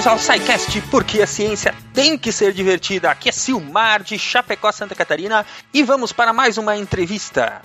Bem-vindos 0.00 0.06
ao 0.06 0.34
SciCast, 0.34 0.80
porque 0.90 1.20
a 1.20 1.26
ciência 1.26 1.74
tem 1.92 2.16
que 2.16 2.32
ser 2.32 2.54
divertida. 2.54 3.10
Aqui 3.10 3.28
é 3.28 3.32
Silmar, 3.32 4.02
de 4.02 4.18
Chapecó, 4.18 4.72
Santa 4.72 4.94
Catarina, 4.94 5.44
e 5.74 5.82
vamos 5.82 6.10
para 6.10 6.32
mais 6.32 6.56
uma 6.56 6.74
entrevista. 6.74 7.60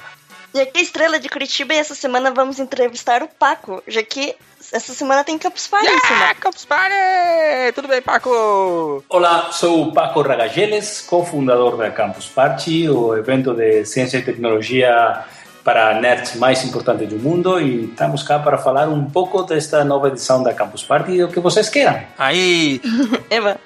E 0.54 0.60
aqui 0.60 0.80
é 0.80 0.82
Estrela 0.82 1.18
de 1.18 1.30
Curitiba 1.30 1.74
e 1.74 1.78
essa 1.78 1.96
semana 1.96 2.32
vamos 2.32 2.60
entrevistar 2.60 3.24
o 3.24 3.30
Paco, 3.30 3.82
já 3.88 4.04
que 4.04 4.36
essa 4.74 4.94
semana 4.94 5.24
tem 5.24 5.38
Campus 5.38 5.66
Party. 5.68 5.86
Yeah, 5.86 6.36
Campus 6.36 6.66
Party! 6.66 7.72
Tudo 7.74 7.88
bem, 7.88 8.02
Paco? 8.02 9.02
Olá, 9.08 9.54
sou 9.54 9.84
o 9.84 9.94
Paco 9.94 10.22
Ragageles, 10.22 11.00
cofundador 11.08 11.78
da 11.78 11.90
Campus 11.90 12.26
Party, 12.26 12.90
o 12.90 13.16
evento 13.16 13.54
de 13.54 13.86
ciência 13.86 14.18
e 14.18 14.22
tecnologia 14.22 15.24
para 15.66 16.00
nerds 16.00 16.36
mais 16.36 16.64
importante 16.64 17.08
do 17.08 17.18
mundo 17.18 17.60
e 17.60 17.86
estamos 17.86 18.22
cá 18.22 18.38
para 18.38 18.56
falar 18.56 18.88
um 18.88 19.04
pouco 19.06 19.42
desta 19.42 19.84
nova 19.84 20.10
edição 20.10 20.44
da 20.44 20.54
Campus 20.54 20.84
Party 20.84 21.14
e 21.14 21.24
o 21.24 21.28
que 21.28 21.40
vocês 21.40 21.68
queiram. 21.70 22.00
Aí, 22.20 22.80
Eva. 23.32 23.60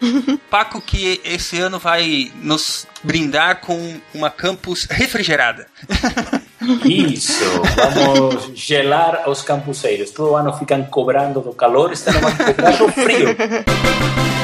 Paco 0.50 0.80
que 0.80 1.20
esse 1.26 1.60
ano 1.60 1.78
vai 1.78 2.32
nos 2.42 2.88
brindar 3.04 3.60
com 3.60 4.00
uma 4.14 4.30
campus 4.30 4.88
refrigerada. 4.90 5.68
Isso, 6.86 7.44
vamos 7.76 8.52
gelar 8.58 9.30
os 9.30 9.42
campuseiros. 9.42 10.12
Todo 10.12 10.36
ano 10.36 10.54
ficam 10.54 10.82
cobrando 10.84 11.42
do 11.42 11.52
calor, 11.54 11.92
este 11.92 12.10
ano 12.10 12.22
vão 12.22 12.32
cobrar 12.32 12.78
do 12.78 12.88
frio. 12.94 13.36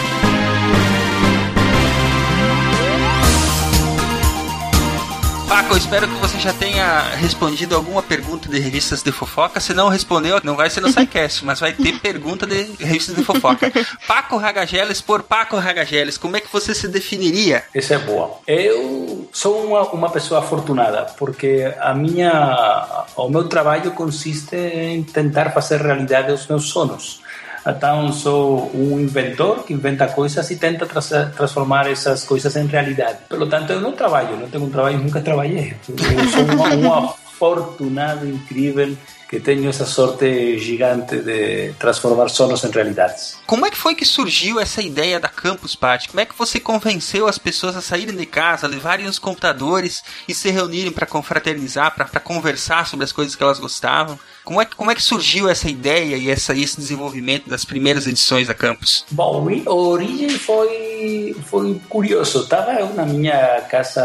Paco, 5.56 5.72
eu 5.72 5.78
espero 5.78 6.06
que 6.06 6.16
você 6.16 6.38
já 6.38 6.52
tenha 6.52 7.00
respondido 7.16 7.78
alguma 7.78 8.04
pergunta 8.04 8.50
de 8.50 8.60
revistas 8.60 9.02
de 9.02 9.10
fofoca. 9.10 9.62
Se 9.62 9.74
não 9.74 9.88
respondeu, 9.88 10.42
não 10.44 10.54
vai 10.54 10.70
ser 10.70 10.82
no 10.82 10.90
SciCast, 10.90 11.46
mas 11.46 11.62
vai 11.62 11.72
ter 11.72 11.98
pergunta 11.98 12.46
de 12.46 12.76
revistas 12.78 13.16
de 13.16 13.24
fofoca. 13.24 13.72
Paco 14.06 14.36
Ragageles 14.36 15.00
por 15.00 15.24
Paco 15.24 15.56
Ragageles, 15.56 16.18
como 16.18 16.36
é 16.36 16.42
que 16.42 16.52
você 16.52 16.76
se 16.76 16.90
definiria? 16.90 17.64
Essa 17.74 17.94
é 17.94 17.98
boa. 18.00 18.40
Eu 18.46 19.30
sou 19.32 19.66
uma, 19.66 19.84
uma 19.92 20.10
pessoa 20.10 20.42
afortunada, 20.42 21.04
porque 21.18 21.74
a 21.80 21.94
minha, 21.94 23.06
o 23.16 23.30
meu 23.30 23.48
trabalho 23.48 23.92
consiste 23.92 24.58
em 24.58 25.04
tentar 25.04 25.52
fazer 25.52 25.80
realidade 25.80 26.34
os 26.34 26.46
meus 26.48 26.68
sonhos. 26.68 27.22
Então, 27.68 28.14
sou 28.14 28.72
um 28.76 29.00
inventor 29.00 29.64
que 29.64 29.74
inventa 29.74 30.08
coisas 30.08 30.50
e 30.52 30.56
tenta 30.56 30.86
tra 30.86 31.02
transformar 31.36 31.90
essas 31.90 32.24
coisas 32.24 32.56
em 32.56 32.68
realidade. 32.68 33.20
Pelo 33.28 33.48
tanto, 33.48 33.74
eu 33.74 33.82
não 33.82 33.94
trabalho, 33.94 34.38
não 34.38 34.50
tenho 34.50 34.66
um 34.66 34.70
trabalho, 34.70 35.00
nunca 35.00 35.20
trabalhei. 35.20 35.76
Eu 35.90 36.30
sou 36.30 36.44
uma, 36.44 36.76
um 36.76 36.94
afortunado 37.36 38.28
incrível 38.28 38.96
que 39.28 39.40
tenho 39.40 39.68
essa 39.68 39.86
sorte 39.86 40.58
gigante 40.60 41.18
de 41.18 41.74
transformar 41.80 42.30
sonhos 42.30 42.64
em 42.64 42.70
realidades. 42.70 43.38
Como 43.48 43.66
é 43.66 43.72
que 43.72 43.78
foi 43.78 43.96
que 43.96 44.06
surgiu 44.06 44.60
essa 44.60 44.82
ideia 44.82 45.20
da 45.20 45.28
Campus 45.28 45.76
Party? 45.76 46.10
Como 46.10 46.20
é 46.20 46.26
que 46.26 46.38
você 46.38 46.60
convenceu 46.60 47.28
as 47.28 47.38
pessoas 47.38 47.76
a 47.76 47.82
saírem 47.82 48.16
de 48.16 48.26
casa, 48.26 48.68
levarem 48.68 49.08
os 49.08 49.18
computadores 49.18 50.04
e 50.28 50.34
se 50.34 50.52
reunirem 50.52 50.92
para 50.92 51.08
confraternizar, 51.08 51.96
para 51.96 52.20
conversar 52.20 52.86
sobre 52.88 53.04
as 53.04 53.12
coisas 53.12 53.36
que 53.36 53.44
elas 53.44 53.60
gostavam? 53.60 54.20
Como 54.46 54.62
é, 54.62 54.66
como 54.66 54.92
é 54.92 54.96
que 54.96 55.02
surgiu 55.02 55.50
essa 55.50 55.68
ideia 55.68 56.16
e 56.16 56.30
essa, 56.30 56.54
esse 56.54 56.78
desenvolvimento 56.78 57.50
das 57.50 57.66
primeiras 57.66 58.06
edições 58.06 58.48
da 58.48 58.54
Campus? 58.54 59.04
Bom, 59.10 59.48
a 59.66 59.74
origem 59.74 60.30
foi, 60.30 61.36
foi 61.46 61.82
curioso. 61.90 62.44
Estava 62.44 62.74
eu 62.74 62.94
na 62.94 63.08
minha 63.08 63.62
casa 63.62 64.04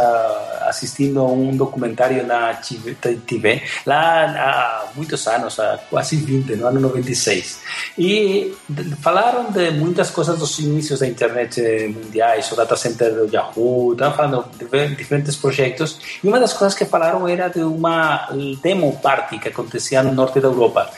assistindo 0.62 1.20
a 1.20 1.26
um 1.26 1.54
documentário 1.54 2.26
na 2.26 2.54
TV, 3.26 3.62
lá 3.84 4.24
há 4.24 4.88
muitos 4.94 5.26
anos, 5.26 5.60
há 5.60 5.78
quase 5.90 6.16
20, 6.16 6.56
no 6.56 6.66
ano 6.66 6.80
96. 6.80 7.60
E 7.98 8.54
falaram 9.02 9.50
de 9.50 9.70
muitas 9.72 10.10
coisas 10.10 10.38
dos 10.38 10.58
inícios 10.58 11.00
da 11.00 11.06
internet 11.06 11.60
mundiais, 11.88 12.50
o 12.50 12.56
data 12.56 12.76
center 12.76 13.14
do 13.14 13.34
Yahoo, 13.34 13.92
estavam 13.92 14.16
falando 14.16 14.44
de 14.56 14.94
diferentes 14.94 15.36
projetos. 15.36 15.98
E 16.22 16.28
uma 16.28 16.40
das 16.40 16.52
coisas 16.54 16.76
que 16.76 16.86
falaram 16.86 17.28
era 17.28 17.48
de 17.48 17.60
uma 17.60 18.28
demo 18.62 18.96
party 19.00 19.38
que 19.38 19.48
acontecia 19.48 20.02
no 20.02 20.12
norte 20.12 20.29
da 20.38 20.48
Europa. 20.48 20.90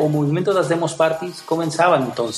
O 0.00 0.08
movimento 0.08 0.52
das 0.52 0.68
demos 0.68 0.94
parties 0.94 1.40
começava 1.42 1.98
então 1.98 2.28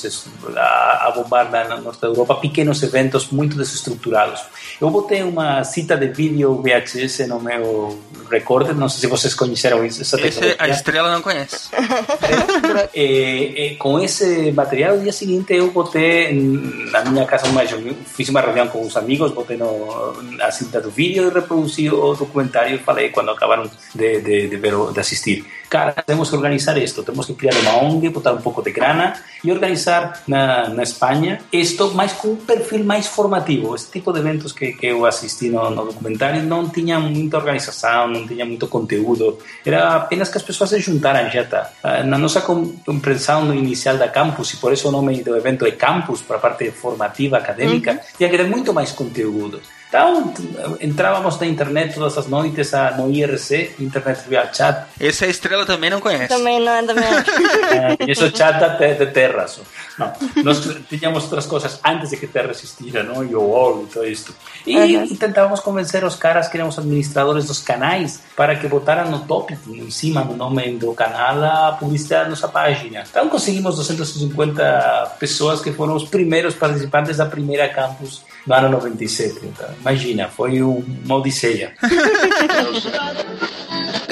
a, 0.55 1.07
a 1.07 1.11
bombar 1.11 1.49
no 1.69 1.81
norte 1.81 2.01
da 2.01 2.07
Europa 2.07 2.35
pequenos 2.35 2.83
eventos 2.83 3.29
muito 3.31 3.57
desestruturados. 3.57 4.41
Eu 4.79 4.89
botei 4.89 5.23
uma 5.23 5.63
cita 5.63 5.95
de 5.95 6.07
vídeo 6.07 6.61
VHS 6.61 7.27
no 7.27 7.39
meu 7.39 7.97
recorde, 8.29 8.73
não 8.73 8.89
sei 8.89 9.01
se 9.01 9.07
vocês 9.07 9.33
conheceram. 9.33 9.83
Essa 9.83 10.19
Esse, 10.19 10.55
a 10.57 10.67
estrela 10.67 11.11
não 11.11 11.21
conhece. 11.21 11.69
e, 12.93 13.01
e, 13.73 13.75
com 13.75 13.99
esse 13.99 14.51
material, 14.51 14.97
no 14.97 15.03
dia 15.03 15.13
seguinte 15.13 15.53
eu 15.53 15.71
botei 15.71 16.33
na 16.91 17.05
minha 17.05 17.25
casa, 17.25 17.47
uma, 17.47 17.61
fiz 18.05 18.29
uma 18.29 18.41
reunião 18.41 18.67
com 18.67 18.81
os 18.81 18.97
amigos, 18.97 19.31
botei 19.31 19.57
no, 19.57 20.13
a 20.41 20.51
cinta 20.51 20.81
do 20.81 20.89
vídeo 20.89 21.27
e 21.27 21.33
reproduzi 21.33 21.89
o 21.89 22.13
documentário 22.13 22.75
e 22.75 22.79
falei 22.79 23.09
quando 23.09 23.31
acabaram 23.31 23.69
de, 23.93 24.21
de, 24.21 24.47
de, 24.47 24.57
ver, 24.57 24.73
de 24.91 24.99
assistir. 24.99 25.45
Cara, 25.73 25.91
temos 26.05 26.29
que 26.29 26.35
organizar 26.35 26.77
isto, 26.77 27.01
temos 27.01 27.25
que 27.25 27.33
criar 27.33 27.55
uma 27.55 27.81
ONG, 27.81 28.07
botar 28.09 28.31
um 28.31 28.41
pouco 28.41 28.61
de 28.61 28.71
grana 28.71 29.15
e 29.43 29.51
organizar 29.51 30.21
na, 30.27 30.83
Espanha 30.83 31.39
isto, 31.51 31.91
mas 31.95 32.13
com 32.13 32.33
um 32.33 32.35
perfil 32.35 32.83
mais 32.83 33.07
formativo. 33.07 33.73
Esse 33.73 33.89
tipo 33.89 34.13
de 34.13 34.19
eventos 34.19 34.51
que, 34.51 34.73
que 34.73 34.85
eu 34.85 35.03
assisti 35.03 35.49
no, 35.49 35.71
no 35.71 35.85
documentário 35.85 36.43
não 36.43 36.69
tinha 36.69 36.99
muita 36.99 37.37
organização, 37.37 38.07
não 38.07 38.27
tinha 38.27 38.45
muito 38.45 38.67
conteúdo, 38.67 39.39
era 39.65 39.95
apenas 39.95 40.29
que 40.29 40.37
as 40.37 40.43
pessoas 40.43 40.69
se 40.69 40.79
juntaram 40.79 41.27
já 41.31 41.43
tá. 41.43 41.71
Na 42.05 42.19
nossa 42.19 42.41
compreensão 42.41 43.51
inicial 43.55 43.97
da 43.97 44.07
campus, 44.07 44.53
e 44.53 44.57
por 44.57 44.71
isso 44.73 44.89
o 44.89 44.91
nome 44.91 45.23
do 45.23 45.35
evento 45.35 45.65
é 45.65 45.71
campus, 45.71 46.21
para 46.21 46.35
a 46.35 46.39
parte 46.39 46.69
formativa, 46.69 47.37
acadêmica, 47.37 47.93
uhum. 47.93 47.99
tinha 48.15 48.29
que 48.29 48.37
ter 48.37 48.47
muito 48.47 48.71
mais 48.75 48.91
conteúdo. 48.91 49.59
Entrávamos 50.81 51.39
na 51.39 51.45
internet 51.45 51.93
todas 51.93 52.17
as 52.17 52.27
noites 52.27 52.71
no 52.97 53.11
IRC, 53.11 53.75
Internet 53.79 54.27
Real 54.29 54.47
Chat. 54.51 54.85
Esse 54.99 55.25
a 55.25 55.27
estrela 55.27 55.65
também 55.65 55.89
não 55.89 55.99
conhece. 55.99 56.29
Também 56.29 56.59
não 56.59 56.71
é 56.71 56.81
da 56.83 56.93
minha. 56.95 57.09
é, 57.09 57.97
e 58.07 58.11
isso 58.11 58.35
chat 58.35 58.59
de, 58.77 58.95
de 58.95 59.05
Terra. 59.11 59.47
Só. 59.47 59.61
Não, 59.97 60.11
nós 60.43 60.61
tínhamos 60.89 61.23
outras 61.23 61.45
coisas 61.45 61.79
antes 61.85 62.09
de 62.09 62.17
que 62.17 62.25
Terra 62.25 62.51
existira, 62.51 63.03
não? 63.03 63.23
E 63.23 63.35
o 63.35 63.41
OL 63.41 63.83
e 63.83 63.85
tudo 63.87 64.07
isto. 64.07 64.33
E 64.65 64.97
uhum. 64.97 65.15
tentávamos 65.15 65.59
convencer 65.59 66.03
os 66.03 66.15
caras 66.15 66.47
que 66.47 66.57
eram 66.57 66.69
os 66.69 66.79
administradores 66.79 67.45
dos 67.45 67.59
canais 67.59 68.21
para 68.35 68.55
que 68.55 68.67
botaram 68.67 69.11
no 69.11 69.19
tópico, 69.19 69.69
em 69.75 69.91
cima 69.91 70.23
do 70.23 70.35
nome 70.35 70.77
do 70.77 70.93
canal, 70.93 71.43
a 71.43 71.71
publicidade 71.73 72.25
da 72.25 72.29
nossa 72.31 72.47
página. 72.47 73.03
Então 73.09 73.29
conseguimos 73.29 73.75
250 73.75 75.17
pessoas 75.19 75.61
que 75.61 75.71
foram 75.71 75.95
os 75.95 76.05
primeiros 76.05 76.55
participantes 76.55 77.17
da 77.17 77.25
primeira 77.25 77.69
campus 77.69 78.23
no 78.45 78.55
ano 78.55 78.69
97. 78.69 79.45
Então, 79.45 79.69
imagina, 79.79 80.29
foi 80.29 80.61
uma 80.61 81.15
odisseia. 81.15 81.73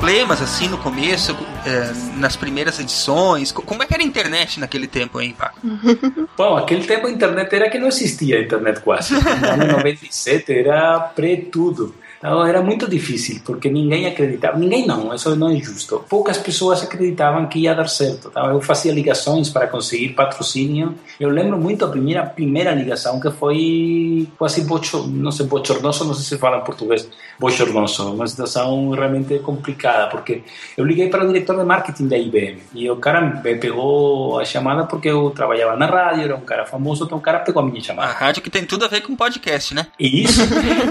problemas 0.00 0.40
assim 0.40 0.66
no 0.66 0.78
começo, 0.78 1.36
é, 1.66 1.92
nas 2.16 2.34
primeiras 2.34 2.80
edições? 2.80 3.52
Como 3.52 3.82
é 3.82 3.86
que 3.86 3.92
era 3.92 4.02
a 4.02 4.06
internet 4.06 4.58
naquele 4.58 4.86
tempo, 4.86 5.20
hein, 5.20 5.36
Paco? 5.38 5.60
Bom, 6.36 6.56
aquele 6.56 6.86
tempo 6.86 7.06
a 7.06 7.10
internet 7.10 7.54
era 7.54 7.68
que 7.68 7.78
não 7.78 7.88
existia 7.88 8.38
a 8.38 8.40
internet 8.40 8.80
quase. 8.80 9.12
No 9.12 9.48
ano 9.48 9.66
97 9.72 10.52
era 10.52 10.98
pré-tudo. 11.00 11.94
Então 12.20 12.44
era 12.44 12.60
muito 12.60 12.86
difícil, 12.86 13.40
porque 13.46 13.70
ninguém 13.70 14.06
acreditava. 14.06 14.58
Ninguém 14.58 14.86
não, 14.86 15.12
isso 15.14 15.34
não 15.36 15.48
é 15.48 15.56
justo. 15.56 16.04
Poucas 16.06 16.36
pessoas 16.36 16.82
acreditavam 16.82 17.46
que 17.46 17.60
ia 17.60 17.74
dar 17.74 17.88
certo. 17.88 18.28
Então 18.28 18.50
eu 18.50 18.60
fazia 18.60 18.92
ligações 18.92 19.48
para 19.48 19.66
conseguir 19.66 20.10
patrocínio. 20.10 20.94
Eu 21.18 21.30
lembro 21.30 21.58
muito 21.58 21.82
a 21.82 21.88
primeira 21.88 22.22
primeira 22.26 22.72
ligação 22.72 23.18
que 23.18 23.30
foi 23.30 24.28
quase 24.36 24.62
bocho, 24.62 25.06
não 25.06 25.32
sei, 25.32 25.46
bochornoso, 25.46 26.04
não 26.04 26.12
sei 26.12 26.24
se 26.24 26.38
fala 26.38 26.58
em 26.58 26.64
português, 26.64 27.08
bochornoso, 27.38 28.12
uma 28.12 28.26
situação 28.26 28.90
realmente 28.90 29.38
complicada, 29.38 30.08
porque 30.08 30.42
eu 30.76 30.84
liguei 30.84 31.08
para 31.08 31.24
o 31.24 31.26
diretor 31.26 31.56
de 31.56 31.64
marketing 31.64 32.08
da 32.08 32.18
IBM 32.18 32.58
e 32.74 32.90
o 32.90 32.96
cara 32.96 33.20
me 33.20 33.56
pegou 33.56 34.38
a 34.38 34.44
chamada 34.44 34.84
porque 34.84 35.08
eu 35.08 35.30
trabalhava 35.30 35.76
na 35.76 35.86
rádio, 35.86 36.24
era 36.24 36.36
um 36.36 36.40
cara 36.40 36.66
famoso, 36.66 37.04
então 37.04 37.18
o 37.18 37.20
cara 37.20 37.38
pegou 37.38 37.62
a 37.62 37.66
minha 37.66 37.82
chamada. 37.82 38.10
A 38.10 38.12
rádio 38.12 38.42
que 38.42 38.50
tem 38.50 38.64
tudo 38.64 38.84
a 38.84 38.88
ver 38.88 39.00
com 39.00 39.16
podcast, 39.16 39.74
né? 39.74 39.86
Isso. 39.98 40.40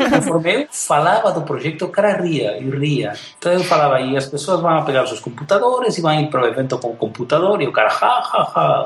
Conforme 0.09 0.53
eu 0.63 0.67
falar 0.71 1.18
falava 1.19 1.39
do 1.39 1.45
projeto, 1.45 1.85
o 1.85 1.89
cara 1.89 2.21
ria 2.21 2.57
e 2.57 2.69
ria. 2.69 3.13
Então 3.37 3.51
eu 3.51 3.63
falava, 3.63 3.99
e 4.01 4.17
as 4.17 4.25
pessoas 4.25 4.61
vão 4.61 4.83
pegar 4.83 5.03
os 5.03 5.09
seus 5.09 5.21
computadores 5.21 5.97
e 5.97 6.01
vão 6.01 6.13
ir 6.19 6.29
para 6.29 6.43
o 6.43 6.47
evento 6.47 6.77
com 6.77 6.89
o 6.89 6.95
computador, 6.95 7.61
e 7.61 7.67
o 7.67 7.71
cara, 7.71 7.89
ha, 7.89 8.29
ha, 8.33 8.51
ha. 8.55 8.85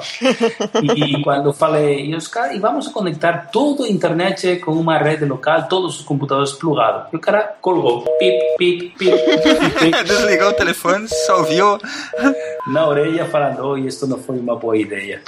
E, 0.81 1.21
quando 1.23 1.49
eu 1.49 1.53
falei, 1.53 2.05
e, 2.07 2.15
os 2.15 2.27
cara, 2.27 2.53
e 2.53 2.59
vamos 2.59 2.87
conectar 2.87 3.49
toda 3.51 3.85
a 3.85 3.89
internet 3.89 4.57
com 4.57 4.71
uma 4.71 4.97
rede 4.97 5.25
local, 5.25 5.67
todos 5.67 5.99
os 5.99 6.05
computadores 6.05 6.51
plugados. 6.53 7.13
E 7.13 7.15
o 7.15 7.19
cara 7.19 7.55
colgou, 7.61 8.01
pip, 8.17 8.57
pip, 8.57 8.95
pip. 8.97 9.17
pip. 9.79 10.03
Desligou 10.03 10.49
o 10.49 10.53
telefone, 10.53 11.07
só 11.07 11.37
ouviu. 11.39 11.77
Na 12.65 12.87
orelha 12.87 13.25
falando, 13.25 13.65
oi, 13.65 13.81
isto 13.81 14.07
não 14.07 14.17
foi 14.17 14.39
uma 14.39 14.55
boa 14.55 14.77
ideia. 14.77 15.21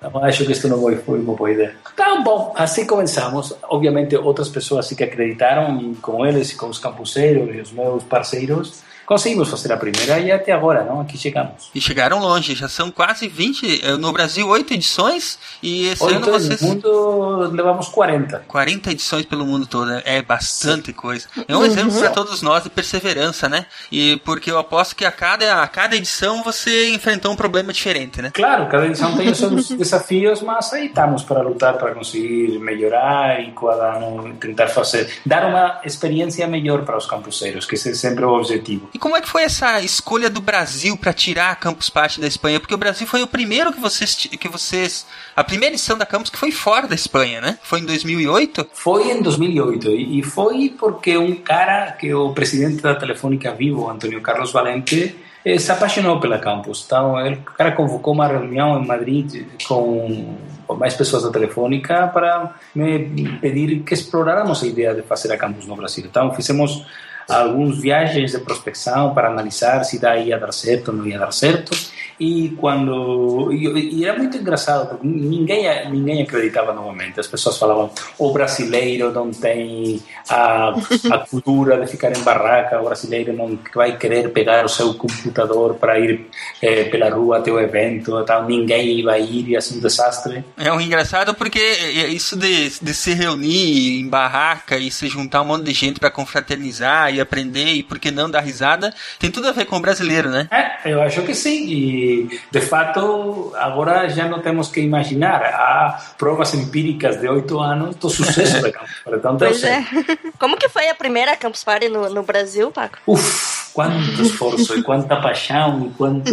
Eu 0.00 0.24
acho 0.24 0.44
que 0.44 0.52
isto 0.52 0.66
não 0.68 0.78
foi, 0.78 1.18
uma 1.18 1.34
boa 1.34 1.50
ideia. 1.50 1.74
Tá 1.96 2.20
bom, 2.20 2.54
assim 2.56 2.86
começamos. 2.86 3.54
Obviamente 3.64 4.16
outras 4.16 4.48
pessoas 4.48 4.88
que 4.88 5.04
acreditaram 5.04 5.78
e 5.80 5.94
com 5.96 6.24
eles 6.26 6.50
e 6.50 6.56
com 6.56 6.66
os 6.66 6.78
campuseiros 6.78 7.54
e 7.54 7.60
os 7.60 7.72
meus 7.72 8.02
parceiros 8.04 8.82
conseguimos 9.06 9.48
fazer 9.48 9.72
a 9.72 9.76
primeira 9.76 10.18
e 10.20 10.30
até 10.30 10.52
agora, 10.52 10.84
não? 10.84 11.00
Aqui 11.00 11.16
chegamos. 11.16 11.70
E 11.74 11.80
chegaram 11.80 12.20
longe, 12.20 12.54
já 12.54 12.68
são 12.68 12.90
quase 12.90 13.28
20, 13.28 13.84
eh, 13.84 13.96
no 13.96 14.12
Brasil, 14.12 14.46
8 14.48 14.74
edições, 14.74 15.38
e 15.62 15.88
esse 15.88 16.02
Oito 16.04 16.16
ano 16.16 16.38
vocês... 16.38 16.60
no 16.60 16.68
mundo 16.68 17.50
levamos 17.52 17.88
40. 17.88 18.44
40 18.46 18.90
edições 18.90 19.24
pelo 19.24 19.44
mundo 19.44 19.66
todo, 19.66 19.86
né? 19.86 20.02
é 20.04 20.22
bastante 20.22 20.92
coisa. 20.92 21.26
É 21.48 21.56
um 21.56 21.64
exemplo 21.64 21.98
para 21.98 22.10
todos 22.10 22.42
nós 22.42 22.62
de 22.62 22.70
perseverança, 22.70 23.48
né? 23.48 23.66
E 23.90 24.16
porque 24.24 24.50
eu 24.50 24.58
aposto 24.58 24.94
que 24.94 25.04
a 25.04 25.12
cada, 25.12 25.62
a 25.62 25.66
cada 25.66 25.96
edição 25.96 26.42
você 26.42 26.90
enfrentou 26.90 27.32
um 27.32 27.36
problema 27.36 27.72
diferente, 27.72 28.20
né? 28.20 28.30
Claro, 28.32 28.68
cada 28.68 28.86
edição 28.86 29.16
tem 29.16 29.30
os 29.30 29.38
seus 29.38 29.68
desafios, 29.76 30.42
mas 30.42 30.72
aí 30.72 30.86
estamos 30.86 31.22
para 31.22 31.42
lutar, 31.42 31.78
para 31.78 31.94
conseguir 31.94 32.58
melhorar 32.58 33.40
e 33.40 33.52
cada 33.52 33.96
ano 33.96 34.34
tentar 34.34 34.68
fazer, 34.68 35.10
dar 35.24 35.46
uma 35.46 35.80
experiência 35.84 36.46
melhor 36.46 36.84
para 36.84 36.96
os 36.96 37.06
campuseiros, 37.06 37.66
que 37.66 37.74
esse 37.74 37.90
é 37.90 37.94
sempre 37.94 38.24
o 38.24 38.30
objetivo. 38.30 38.88
E 38.94 38.98
como 39.02 39.16
é 39.16 39.20
que 39.20 39.28
foi 39.28 39.42
essa 39.42 39.80
escolha 39.80 40.30
do 40.30 40.40
Brasil 40.40 40.96
para 40.96 41.12
tirar 41.12 41.50
a 41.50 41.56
Campus 41.56 41.90
Party 41.90 42.20
da 42.20 42.28
Espanha? 42.28 42.60
Porque 42.60 42.72
o 42.72 42.78
Brasil 42.78 43.04
foi 43.04 43.20
o 43.20 43.26
primeiro 43.26 43.72
que 43.72 43.80
vocês, 43.80 44.14
que 44.14 44.48
vocês, 44.48 45.04
a 45.34 45.42
primeira 45.42 45.74
edição 45.74 45.98
da 45.98 46.06
Campus 46.06 46.30
que 46.30 46.38
foi 46.38 46.52
fora 46.52 46.86
da 46.86 46.94
Espanha, 46.94 47.40
né? 47.40 47.58
Foi 47.64 47.80
em 47.80 47.84
2008. 47.84 48.68
Foi 48.72 49.10
em 49.10 49.20
2008 49.20 49.90
e 49.90 50.22
foi 50.22 50.72
porque 50.78 51.18
um 51.18 51.34
cara 51.34 51.90
que 51.90 52.10
é 52.10 52.14
o 52.14 52.32
presidente 52.32 52.80
da 52.80 52.94
Telefônica 52.94 53.52
Vivo, 53.52 53.90
Antônio 53.90 54.20
Carlos 54.20 54.52
Valente, 54.52 55.16
eh, 55.44 55.58
se 55.58 55.72
apaixonou 55.72 56.20
pela 56.20 56.38
campus. 56.38 56.84
Então, 56.86 57.18
ele, 57.26 57.34
o 57.34 57.52
cara 57.54 57.72
convocou 57.72 58.14
uma 58.14 58.28
reunião 58.28 58.80
em 58.80 58.86
Madrid 58.86 59.46
com, 59.66 60.36
mais 60.78 60.94
pessoas 60.94 61.24
da 61.24 61.30
Telefônica 61.30 62.06
para 62.14 62.54
me 62.72 63.36
pedir 63.40 63.80
que 63.80 63.94
exploráramos 63.94 64.62
a 64.62 64.66
ideia 64.68 64.94
de 64.94 65.02
fazer 65.02 65.32
a 65.32 65.36
campus 65.36 65.66
no 65.66 65.74
Brasil. 65.74 66.04
Então, 66.08 66.32
fizemos 66.32 66.86
algumas 67.28 67.78
viagens 67.78 68.32
de 68.32 68.38
prospecção 68.38 69.14
para 69.14 69.28
analisar 69.28 69.84
se 69.84 69.98
daí 69.98 70.28
ia 70.28 70.38
dar 70.38 70.52
certo 70.52 70.90
ou 70.90 70.96
não 70.96 71.06
ia 71.06 71.18
dar 71.18 71.32
certo. 71.32 71.76
E 72.20 72.50
quando 72.60 73.52
e, 73.52 74.04
era 74.04 74.16
muito 74.16 74.36
engraçado 74.36 74.90
porque 74.90 75.06
ninguém 75.06 75.64
ninguém 75.90 76.22
acreditava 76.22 76.72
novamente. 76.72 77.18
As 77.18 77.26
pessoas 77.26 77.58
falavam 77.58 77.90
o 78.18 78.32
brasileiro 78.32 79.10
não 79.10 79.30
tem 79.30 80.00
a, 80.28 80.72
a 81.10 81.18
cultura 81.18 81.80
de 81.80 81.90
ficar 81.90 82.16
em 82.16 82.22
barraca, 82.22 82.80
o 82.80 82.84
brasileiro 82.84 83.32
não 83.32 83.58
vai 83.74 83.96
querer 83.96 84.30
pegar 84.30 84.64
o 84.64 84.68
seu 84.68 84.94
computador 84.94 85.74
para 85.74 85.98
ir 85.98 86.28
eh, 86.62 86.84
pela 86.84 87.10
rua 87.10 87.38
até 87.38 87.50
o 87.50 87.58
evento, 87.58 88.18
então 88.20 88.46
ninguém 88.46 89.02
vai 89.02 89.22
ir 89.22 89.48
e 89.48 89.56
assim 89.56 89.78
um 89.78 89.80
desastre. 89.80 90.44
É 90.56 90.72
um 90.72 90.80
engraçado 90.80 91.34
porque 91.34 91.58
isso 91.58 92.36
de, 92.36 92.70
de 92.80 92.94
se 92.94 93.14
reunir 93.14 94.00
em 94.00 94.08
barraca 94.08 94.76
e 94.76 94.90
se 94.90 95.08
juntar 95.08 95.42
um 95.42 95.46
monte 95.46 95.64
de 95.64 95.72
gente 95.72 95.98
para 95.98 96.10
confraternizar 96.10 97.11
e 97.12 97.20
aprender 97.20 97.72
e 97.74 97.82
por 97.82 97.98
que 97.98 98.10
não 98.10 98.30
dar 98.30 98.40
risada 98.40 98.92
tem 99.18 99.30
tudo 99.30 99.48
a 99.48 99.52
ver 99.52 99.64
com 99.66 99.76
o 99.76 99.80
brasileiro, 99.80 100.30
né? 100.30 100.48
É, 100.50 100.92
eu 100.92 101.02
acho 101.02 101.22
que 101.22 101.34
sim. 101.34 101.66
E, 101.68 102.40
de 102.50 102.60
fato, 102.60 103.52
agora 103.56 104.08
já 104.08 104.26
não 104.28 104.40
temos 104.40 104.68
que 104.68 104.80
imaginar. 104.80 105.42
Há 105.42 106.14
provas 106.18 106.54
empíricas 106.54 107.20
de 107.20 107.28
oito 107.28 107.58
anos 107.60 107.96
do 107.96 108.08
sucesso 108.08 108.60
da 108.62 108.70
Campus 108.72 108.90
Party. 109.04 109.18
Então, 109.18 109.36
Pois 109.36 109.60
certo. 109.60 110.10
é. 110.10 110.16
Como 110.38 110.56
que 110.56 110.68
foi 110.68 110.88
a 110.88 110.94
primeira 110.94 111.36
Campus 111.36 111.64
Party 111.64 111.88
no, 111.88 112.08
no 112.08 112.22
Brasil, 112.22 112.70
Paco? 112.70 112.98
Uf, 113.06 113.72
quanto 113.72 114.22
esforço 114.22 114.78
e 114.78 114.82
quanta 114.82 115.16
paixão 115.16 115.86
e 115.86 115.90
quanto... 115.96 116.32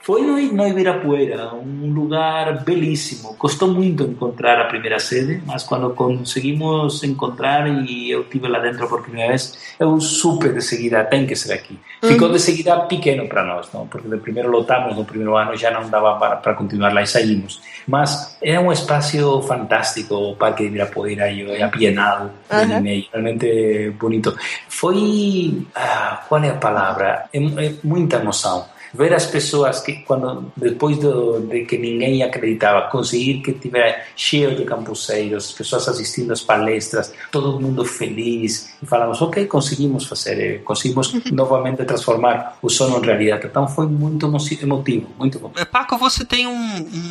Foi 0.00 0.22
no, 0.22 0.36
no 0.52 0.68
Ibirapuera, 0.68 1.54
um 1.54 1.92
lugar 1.92 2.64
belíssimo. 2.64 3.34
Custou 3.34 3.68
muito 3.68 4.02
encontrar 4.04 4.60
a 4.60 4.64
primeira 4.64 4.98
sede, 4.98 5.42
mas 5.46 5.62
quando 5.62 5.90
conseguimos 5.90 7.02
encontrar 7.04 7.66
e 7.68 8.10
eu 8.10 8.24
tive 8.24 8.48
lá 8.48 8.58
dentro 8.58 8.88
por 8.88 9.02
primeira 9.02 9.28
vez, 9.30 9.56
eu 9.78 9.95
supe 10.00 10.48
de 10.48 10.60
seguida, 10.60 11.04
tem 11.04 11.26
que 11.26 11.34
ser 11.36 11.52
aqui. 11.52 11.78
Ficou 12.02 12.30
de 12.30 12.38
seguida 12.38 12.80
pequeno 12.80 13.28
para 13.28 13.44
nós, 13.44 13.68
não? 13.72 13.86
porque 13.86 14.08
de 14.08 14.16
primeiro 14.18 14.50
lotamos, 14.50 14.96
no 14.96 15.04
primeiro 15.04 15.36
ano 15.36 15.56
já 15.56 15.70
não 15.70 15.88
dava 15.88 16.16
para, 16.18 16.36
para 16.36 16.54
continuar 16.54 16.92
lá 16.92 17.02
e 17.02 17.06
saímos. 17.06 17.60
Mas 17.86 18.36
era 18.42 18.60
um 18.60 18.72
espaço 18.72 19.42
fantástico, 19.42 20.14
o 20.14 20.36
Parque 20.36 20.62
de 20.62 20.68
Ibirapuera, 20.68 21.30
e 21.30 21.62
apienado, 21.62 22.30
realmente 22.50 23.90
bonito. 23.98 24.36
Foi, 24.68 25.66
ah, 25.74 26.24
qual 26.28 26.42
é 26.42 26.50
a 26.50 26.54
palavra? 26.54 27.24
É, 27.32 27.38
é 27.38 27.74
muita 27.82 28.16
emoção. 28.16 28.66
Ver 28.94 29.12
as 29.14 29.26
pessoas 29.26 29.80
que, 29.80 29.94
quando 30.04 30.52
depois 30.56 30.98
do, 30.98 31.40
de 31.40 31.64
que 31.64 31.76
ninguém 31.78 32.22
acreditava, 32.22 32.88
conseguir 32.88 33.40
que 33.42 33.52
tivesse 33.52 34.00
cheio 34.16 34.54
de 34.56 34.64
campuseiros, 34.64 35.52
pessoas 35.52 35.88
assistindo 35.88 36.32
às 36.32 36.40
palestras, 36.42 37.12
todo 37.30 37.60
mundo 37.60 37.84
feliz, 37.84 38.74
e 38.82 38.86
falamos, 38.86 39.20
ok, 39.20 39.46
conseguimos 39.46 40.06
fazer, 40.06 40.38
eh, 40.40 40.58
conseguimos 40.58 41.12
novamente 41.32 41.84
transformar 41.84 42.58
o 42.62 42.68
sonho 42.68 42.98
em 42.98 43.06
realidade. 43.06 43.46
Então 43.46 43.66
foi 43.68 43.86
muito 43.86 44.26
emo- 44.26 44.38
emotivo, 44.62 45.08
muito 45.18 45.38
bom. 45.38 45.50
É, 45.56 45.64
Paco, 45.64 45.96
você 45.98 46.24
tem 46.24 46.46
um, 46.46 46.52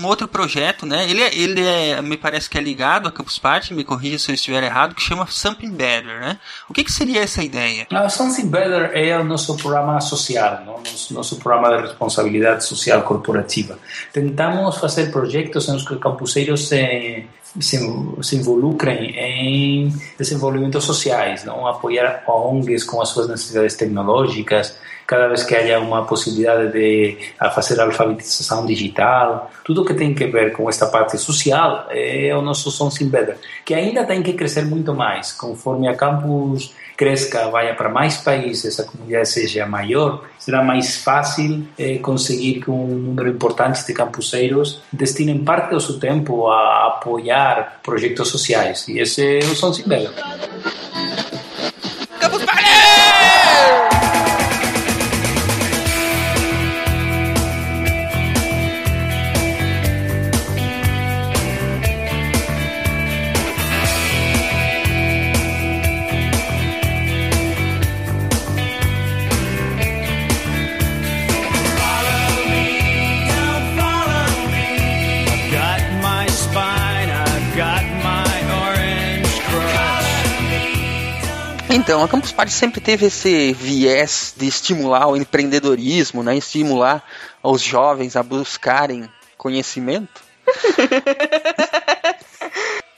um 0.02 0.06
outro 0.06 0.28
projeto, 0.28 0.86
né? 0.86 1.10
Ele, 1.10 1.22
é, 1.22 1.36
ele 1.36 1.62
é, 1.66 2.02
me 2.02 2.18
parece 2.18 2.50
que 2.50 2.58
é 2.58 2.62
ligado 2.62 3.08
à 3.08 3.12
Campus 3.12 3.38
Party, 3.38 3.74
me 3.74 3.84
corrija 3.84 4.18
se 4.20 4.32
eu 4.32 4.36
estiver 4.36 4.64
errado, 4.64 4.96
que 4.96 5.02
chama 5.02 5.28
Something 5.28 5.72
Better, 5.72 6.20
né? 6.20 6.40
O 6.70 6.74
que, 6.74 6.84
que 6.84 6.92
seria 6.92 7.22
essa 7.22 7.44
ideia? 7.44 7.88
A 7.92 8.10
Something 8.10 8.48
Better 8.48 8.92
é 8.94 9.18
o 9.18 9.24
nosso 9.24 9.56
programa 9.58 10.00
social, 10.02 10.62
não? 10.66 10.78
nosso, 10.78 11.14
nosso 11.14 11.36
programa 11.38 11.65
de 11.70 11.82
responsabilidade 11.84 12.64
social 12.64 13.02
corporativa. 13.04 13.78
Tentamos 14.12 14.78
fazer 14.78 15.12
projetos 15.12 15.70
em 15.70 15.78
que 15.84 15.94
os 15.94 16.00
campuseiros 16.00 16.68
se, 16.68 17.26
se, 17.60 17.80
se 18.22 18.36
involucrem 18.36 19.16
em 19.18 19.94
desenvolvimentos 20.18 20.84
sociais, 20.84 21.44
não? 21.44 21.68
apoiar 21.68 22.24
ONGs 22.28 22.84
com 22.84 23.02
as 23.02 23.10
suas 23.10 23.28
necessidades 23.28 23.76
tecnológicas, 23.76 24.78
cada 25.08 25.28
vez 25.28 25.44
que 25.44 25.56
haya 25.56 25.80
uma 25.80 26.06
possibilidade 26.06 26.72
de 26.72 27.18
fazer 27.54 27.80
alfabetização 27.80 28.66
digital, 28.66 29.52
tudo 29.64 29.86
que 29.86 29.94
tem 29.94 30.14
que 30.14 30.26
ver 30.28 30.52
com 30.52 30.68
esta 30.68 30.88
parte 30.88 31.18
social 31.18 31.88
é 31.90 32.36
o 32.36 32.42
nosso 32.42 32.72
Something 32.72 33.10
Better, 33.10 33.38
que 33.64 33.74
ainda 33.74 34.04
tem 34.04 34.24
que 34.24 34.34
crescer 34.34 34.66
muito 34.66 34.94
mais, 34.94 35.32
conforme 35.32 35.88
a 35.88 35.96
campus 35.96 36.74
cresça, 36.96 37.50
vá 37.50 37.62
para 37.74 37.90
mais 37.90 38.18
países, 38.18 38.80
a 38.80 38.86
comunidade 38.86 39.30
seja 39.30 39.66
maior, 39.66 40.24
será 40.40 40.64
mais 40.64 40.98
fácil 40.98 41.68
eh, 41.78 41.98
conseguir 41.98 42.62
que 42.62 42.70
um 42.70 42.88
número 42.88 43.30
importante 43.30 43.86
de 43.86 43.94
campuseiros 43.94 44.82
destinem 44.92 45.44
parte 45.44 45.72
do 45.72 45.80
seu 45.80 46.00
tempo 46.00 46.48
a 46.48 46.88
apoiar 46.88 47.80
projetos 47.84 48.30
sociais. 48.30 48.88
E 48.88 49.00
esse 49.00 49.40
é 49.40 49.40
o 49.40 49.56
Something 49.56 49.88
Better. 49.88 50.12
Então, 81.86 82.04
a 82.04 82.08
Campus 82.08 82.32
Party 82.32 82.52
sempre 82.52 82.82
teve 82.82 83.06
esse 83.06 83.54
viés 83.54 84.34
de 84.36 84.48
estimular 84.48 85.06
o 85.08 85.16
empreendedorismo, 85.16 86.24
né? 86.24 86.36
Estimular 86.36 87.04
os 87.44 87.62
jovens 87.62 88.16
a 88.16 88.24
buscarem 88.24 89.08
conhecimento. 89.38 90.20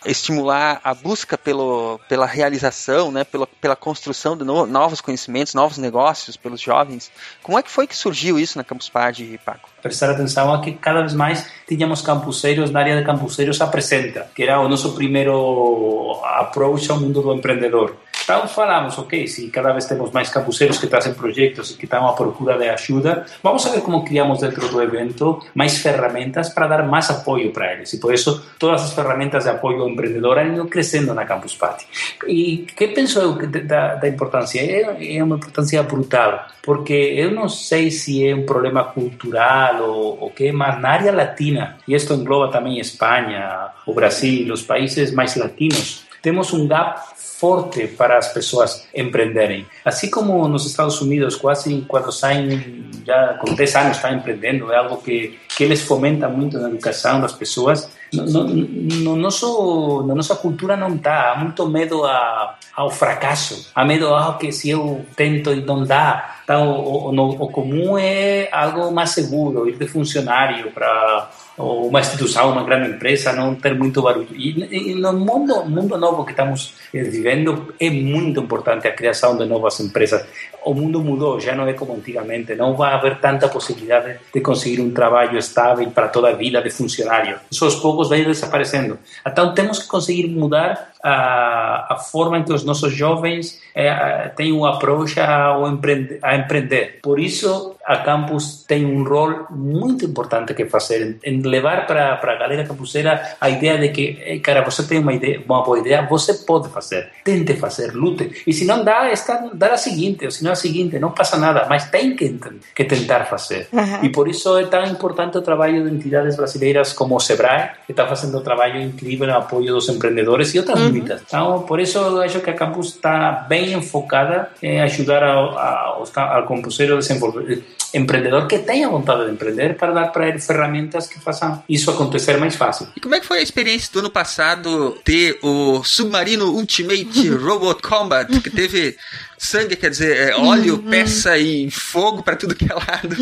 estimular 0.06 0.80
a 0.86 0.94
busca 0.94 1.38
pelo, 1.38 2.00
pela 2.08 2.26
realização, 2.26 3.12
né, 3.12 3.26
pela, 3.26 3.46
pela 3.46 3.76
construção 3.76 4.38
de 4.38 4.46
no- 4.46 4.66
novos 4.66 5.02
conhecimentos, 5.02 5.54
novos 5.54 5.78
negócios 5.78 6.38
pelos 6.38 6.62
jovens. 6.62 7.12
Como 7.44 7.60
é 7.60 7.64
que 7.64 7.70
foi 7.70 7.86
que 7.88 7.96
surgiu 7.96 8.40
isso 8.40 8.58
na 8.58 8.64
Campus 8.64 8.88
Party, 8.88 9.38
Paco? 9.44 9.68
prestar 9.82 10.12
atenção 10.12 10.54
a 10.54 10.62
que 10.62 10.72
cada 10.74 11.02
vez 11.02 11.14
mais 11.14 11.46
tínhamos 11.68 12.02
campuseiros 12.02 12.72
na 12.72 12.80
área 12.80 12.98
de 12.98 13.06
campuseiros 13.06 13.60
apresenta, 13.60 14.30
que 14.34 14.44
era 14.44 14.62
o 14.62 14.70
nosso 14.70 14.94
primeiro 14.94 16.22
approach 16.24 16.90
ao 16.90 17.00
mundo 17.00 17.22
do 17.22 17.34
empreendedor. 17.34 17.96
Então 18.28 18.46
falamos, 18.46 18.98
ok, 18.98 19.26
se 19.26 19.48
cada 19.48 19.72
vez 19.72 19.86
temos 19.86 20.12
mais 20.12 20.30
campuseros 20.30 20.78
que 20.78 20.88
trazem 20.88 21.14
projetos 21.14 21.72
e 21.72 21.78
que 21.78 21.86
estão 21.86 22.06
à 22.06 22.12
procura 22.12 22.58
de 22.58 22.68
ajuda, 22.68 23.26
vamos 23.42 23.66
a 23.66 23.70
ver 23.70 23.80
como 23.80 24.04
criamos 24.04 24.42
dentro 24.42 24.68
do 24.68 24.82
evento 24.82 25.40
mais 25.56 25.78
ferramentas 25.78 26.50
para 26.50 26.68
dar 26.68 26.86
mais 26.86 27.10
apoio 27.10 27.54
para 27.54 27.72
eles. 27.72 27.94
E 27.94 28.02
por 28.02 28.14
isso 28.14 28.46
todas 28.60 28.84
as 28.84 28.92
ferramentas 28.92 29.46
de 29.46 29.52
apoio 29.52 29.88
empreendedor 29.88 30.46
ido 30.46 30.68
crescendo 30.68 31.14
na 31.14 31.24
Campus 31.24 31.56
Party. 31.56 31.88
E 32.28 32.68
que 32.76 32.90
penso 32.90 33.18
eu 33.22 33.48
da, 33.66 33.96
da 33.96 34.10
importância? 34.10 34.60
É, 34.60 35.16
é 35.16 35.24
uma 35.24 35.38
importância 35.38 35.82
brutal, 35.84 36.48
porque 36.62 36.92
eu 36.92 37.32
não 37.32 37.48
sei 37.48 37.90
se 37.90 38.28
é 38.28 38.36
um 38.36 38.46
problema 38.46 38.84
cultural 38.84 40.18
o 40.20 40.30
que, 40.36 40.52
mas 40.52 40.82
na 40.82 40.90
área 40.90 41.14
latina, 41.14 41.78
e 41.88 41.96
isto 41.96 42.14
engloba 42.14 42.52
também 42.52 42.78
Espanha, 42.78 43.70
o 43.86 43.94
Brasil, 43.94 44.52
os 44.52 44.64
países 44.64 45.14
mais 45.14 45.34
latinos, 45.38 46.06
temos 46.22 46.52
um 46.52 46.68
gap 46.68 47.00
forte 47.40 47.88
para 47.88 48.18
as 48.18 48.34
pessoas 48.34 48.88
empreenderem. 48.94 49.68
Assim 49.86 50.10
como 50.10 50.48
nos 50.48 50.66
Estados 50.66 51.00
Unidos, 51.02 51.36
quase 51.36 51.86
quando 51.88 52.12
saem, 52.12 52.90
já 53.06 53.36
com 53.36 53.54
10 53.54 53.76
anos 53.76 53.98
estão 53.98 54.14
empreendendo, 54.14 54.72
é 54.74 54.78
algo 54.78 54.98
que, 54.98 55.38
que 55.56 55.64
eles 55.64 55.82
fomentam 55.82 56.32
muito 56.32 56.58
na 56.58 56.68
educação 56.68 57.22
das 57.22 57.34
pessoas. 57.34 57.90
No, 58.12 58.26
no, 58.26 58.48
no 58.48 59.16
nosso, 59.16 60.04
na 60.08 60.16
nossa 60.16 60.36
cultura 60.36 60.76
não 60.76 60.96
está. 60.96 61.32
Há 61.34 61.36
muito 61.36 61.68
medo 61.70 62.06
a, 62.06 62.56
ao 62.76 62.90
fracasso. 62.90 63.70
Há 63.76 63.86
medo 63.86 64.14
a 64.16 64.38
que 64.38 64.52
se 64.52 64.72
eu 64.72 65.06
tento 65.16 65.52
e 65.54 65.62
não 65.62 65.84
dá. 65.84 66.38
Então, 66.44 66.72
o, 66.72 67.12
o, 67.14 67.30
o 67.44 67.50
comum 67.50 67.98
é 67.98 68.50
algo 68.52 68.92
mais 68.92 69.12
seguro, 69.12 69.70
ir 69.70 69.78
de 69.78 69.88
funcionário 69.88 70.72
para 70.72 71.30
uma 71.58 72.00
instituição, 72.00 72.52
uma 72.52 72.64
grande 72.64 72.92
empresa, 72.92 73.34
não 73.34 73.56
ter 73.56 73.74
muito 73.74 74.02
barulho. 74.02 74.28
E, 74.36 74.92
e 74.92 74.96
no 74.96 75.14
mundo, 75.14 75.66
mundo 75.66 75.98
novo 75.98 76.24
que 76.24 76.32
estamos 76.32 76.74
vivendo, 76.94 77.74
é 77.80 77.90
muito 77.90 78.42
importante 78.42 78.88
a 78.88 78.94
criação 78.94 79.36
de 79.36 79.46
novas 79.46 79.80
empresas. 79.80 80.24
O 80.64 80.74
mundo 80.74 81.02
mudou, 81.02 81.40
já 81.40 81.56
não 81.56 81.68
é 81.68 81.74
como 81.74 81.96
antigamente, 81.96 82.54
não 82.56 82.76
vai 82.76 82.94
haver 82.94 83.20
tanta 83.20 83.48
possibilidade 83.48 84.20
de 84.34 84.42
conseguir 84.42 84.82
um 84.82 84.92
trabalho 84.92 85.38
estável 85.38 85.90
para 85.90 86.10
toda 86.10 86.30
a 86.30 86.34
vida 86.34 86.62
de 86.62 86.70
funcionário. 86.70 87.40
Isso 87.50 87.66
aos 87.66 87.76
poucos 87.76 88.10
vai 88.10 88.24
desaparecendo. 88.24 89.00
Então 89.26 89.54
temos 89.54 89.80
que 89.80 89.88
conseguir 89.88 90.28
mudar 90.28 90.92
a, 91.08 91.94
a 91.94 91.96
forma 91.96 92.38
em 92.38 92.44
que 92.44 92.52
os 92.52 92.64
nossos 92.64 92.94
jovens 92.94 93.62
é, 93.74 94.30
têm 94.36 94.52
um 94.52 94.66
approach 94.66 95.20
ao 95.20 95.68
empreender, 95.68 96.20
a 96.22 96.36
empreender. 96.36 97.00
Por 97.02 97.20
isso, 97.20 97.76
a 97.86 97.98
campus 97.98 98.66
tem 98.68 98.86
um 98.86 99.04
rol 99.04 99.48
muito 99.50 100.04
importante 100.04 100.54
que 100.54 100.66
fazer 100.66 101.18
em 101.24 101.42
levar 101.42 101.88
para 101.88 102.20
a 102.22 102.36
galera 102.36 102.66
campuseira 102.66 103.38
a 103.40 103.50
ideia 103.50 103.78
de 103.78 103.90
que, 103.90 104.40
cara, 104.40 104.62
você 104.62 104.84
tem 104.84 105.00
uma 105.00 105.14
ideia, 105.14 105.42
uma 105.46 105.64
boa 105.64 105.80
ideia, 105.80 106.06
você 106.10 106.34
pode 106.34 106.68
fazer, 106.70 107.10
tente 107.24 107.54
fazer, 107.54 107.94
lute. 107.94 108.44
E 108.46 108.52
se 108.52 108.66
não 108.66 108.84
dá, 108.84 109.10
está, 109.12 109.50
dá 109.54 109.74
a 109.74 109.78
seguinte, 109.78 110.26
ou 110.26 110.32
se 110.32 110.44
não 110.44 110.52
a 110.52 110.56
seguinte, 110.56 111.00
não 111.00 111.12
passa 111.12 111.38
nada, 111.38 111.66
mas 111.70 111.90
tem 111.90 112.16
que, 112.16 112.38
que 112.76 112.84
tentar 112.84 113.24
fazer. 113.26 113.70
Uhum. 113.72 114.04
E 114.04 114.10
por 114.10 114.28
isso 114.28 114.58
é 114.58 114.66
tão 114.66 114.84
importante 114.84 115.38
o 115.38 115.42
trabalho 115.42 115.88
de 115.88 115.96
entidades 115.96 116.36
brasileiras 116.36 116.92
como 116.92 117.16
o 117.16 117.20
Sebrae, 117.20 117.70
que 117.86 117.94
está 117.94 118.06
fazendo 118.06 118.38
um 118.38 118.44
trabalho 118.44 118.82
incrível 118.82 119.28
no 119.28 119.38
apoio 119.38 119.74
dos 119.74 119.88
empreendedores 119.88 120.54
e 120.54 120.60
outras 120.60 120.82
uhum. 120.82 120.88
Muitas. 120.98 121.22
Então, 121.28 121.62
por 121.64 121.80
isso 121.80 121.98
eu 121.98 122.22
acho 122.22 122.40
que 122.40 122.50
a 122.50 122.54
campus 122.54 122.88
está 122.96 123.46
bem 123.48 123.74
enfocada 123.74 124.50
em 124.62 124.82
ajudar 124.82 125.24
ao, 125.24 125.58
ao, 125.58 126.08
ao 126.16 126.48
campuseiro 126.48 126.96
a 126.96 127.00
desenvolver 127.00 127.64
empreendedor 127.94 128.48
que 128.48 128.60
tenha 128.60 128.90
vontade 128.90 129.26
de 129.26 129.32
empreender 129.32 129.78
para 129.78 129.94
dar 129.94 130.08
para 130.12 130.28
ele 130.28 130.40
ferramentas 130.40 131.08
que 131.08 131.20
façam 131.20 131.64
isso 131.70 131.90
acontecer 131.90 132.38
mais 132.38 132.56
fácil. 132.56 132.88
E 132.96 133.00
como 133.00 133.16
é 133.16 133.20
que 133.20 133.26
foi 133.26 133.40
a 133.40 133.42
experiência 133.42 133.92
do 133.94 134.00
ano 134.00 134.10
passado 134.10 134.98
ter 135.04 135.40
o 135.42 135.84
Submarino 135.84 136.52
Ultimate 136.52 137.30
Robot 137.32 137.82
Combat, 137.82 138.28
que 138.42 138.50
teve 138.50 138.98
sangue, 139.38 139.76
quer 139.76 139.90
dizer, 139.90 140.30
é, 140.30 140.36
óleo, 140.36 140.76
uhum. 140.76 140.90
peça 140.90 141.38
e 141.38 141.70
fogo 141.70 142.24
para 142.24 142.36
tudo 142.36 142.56
que 142.56 142.66
é 142.66 142.74
lado. 142.74 143.16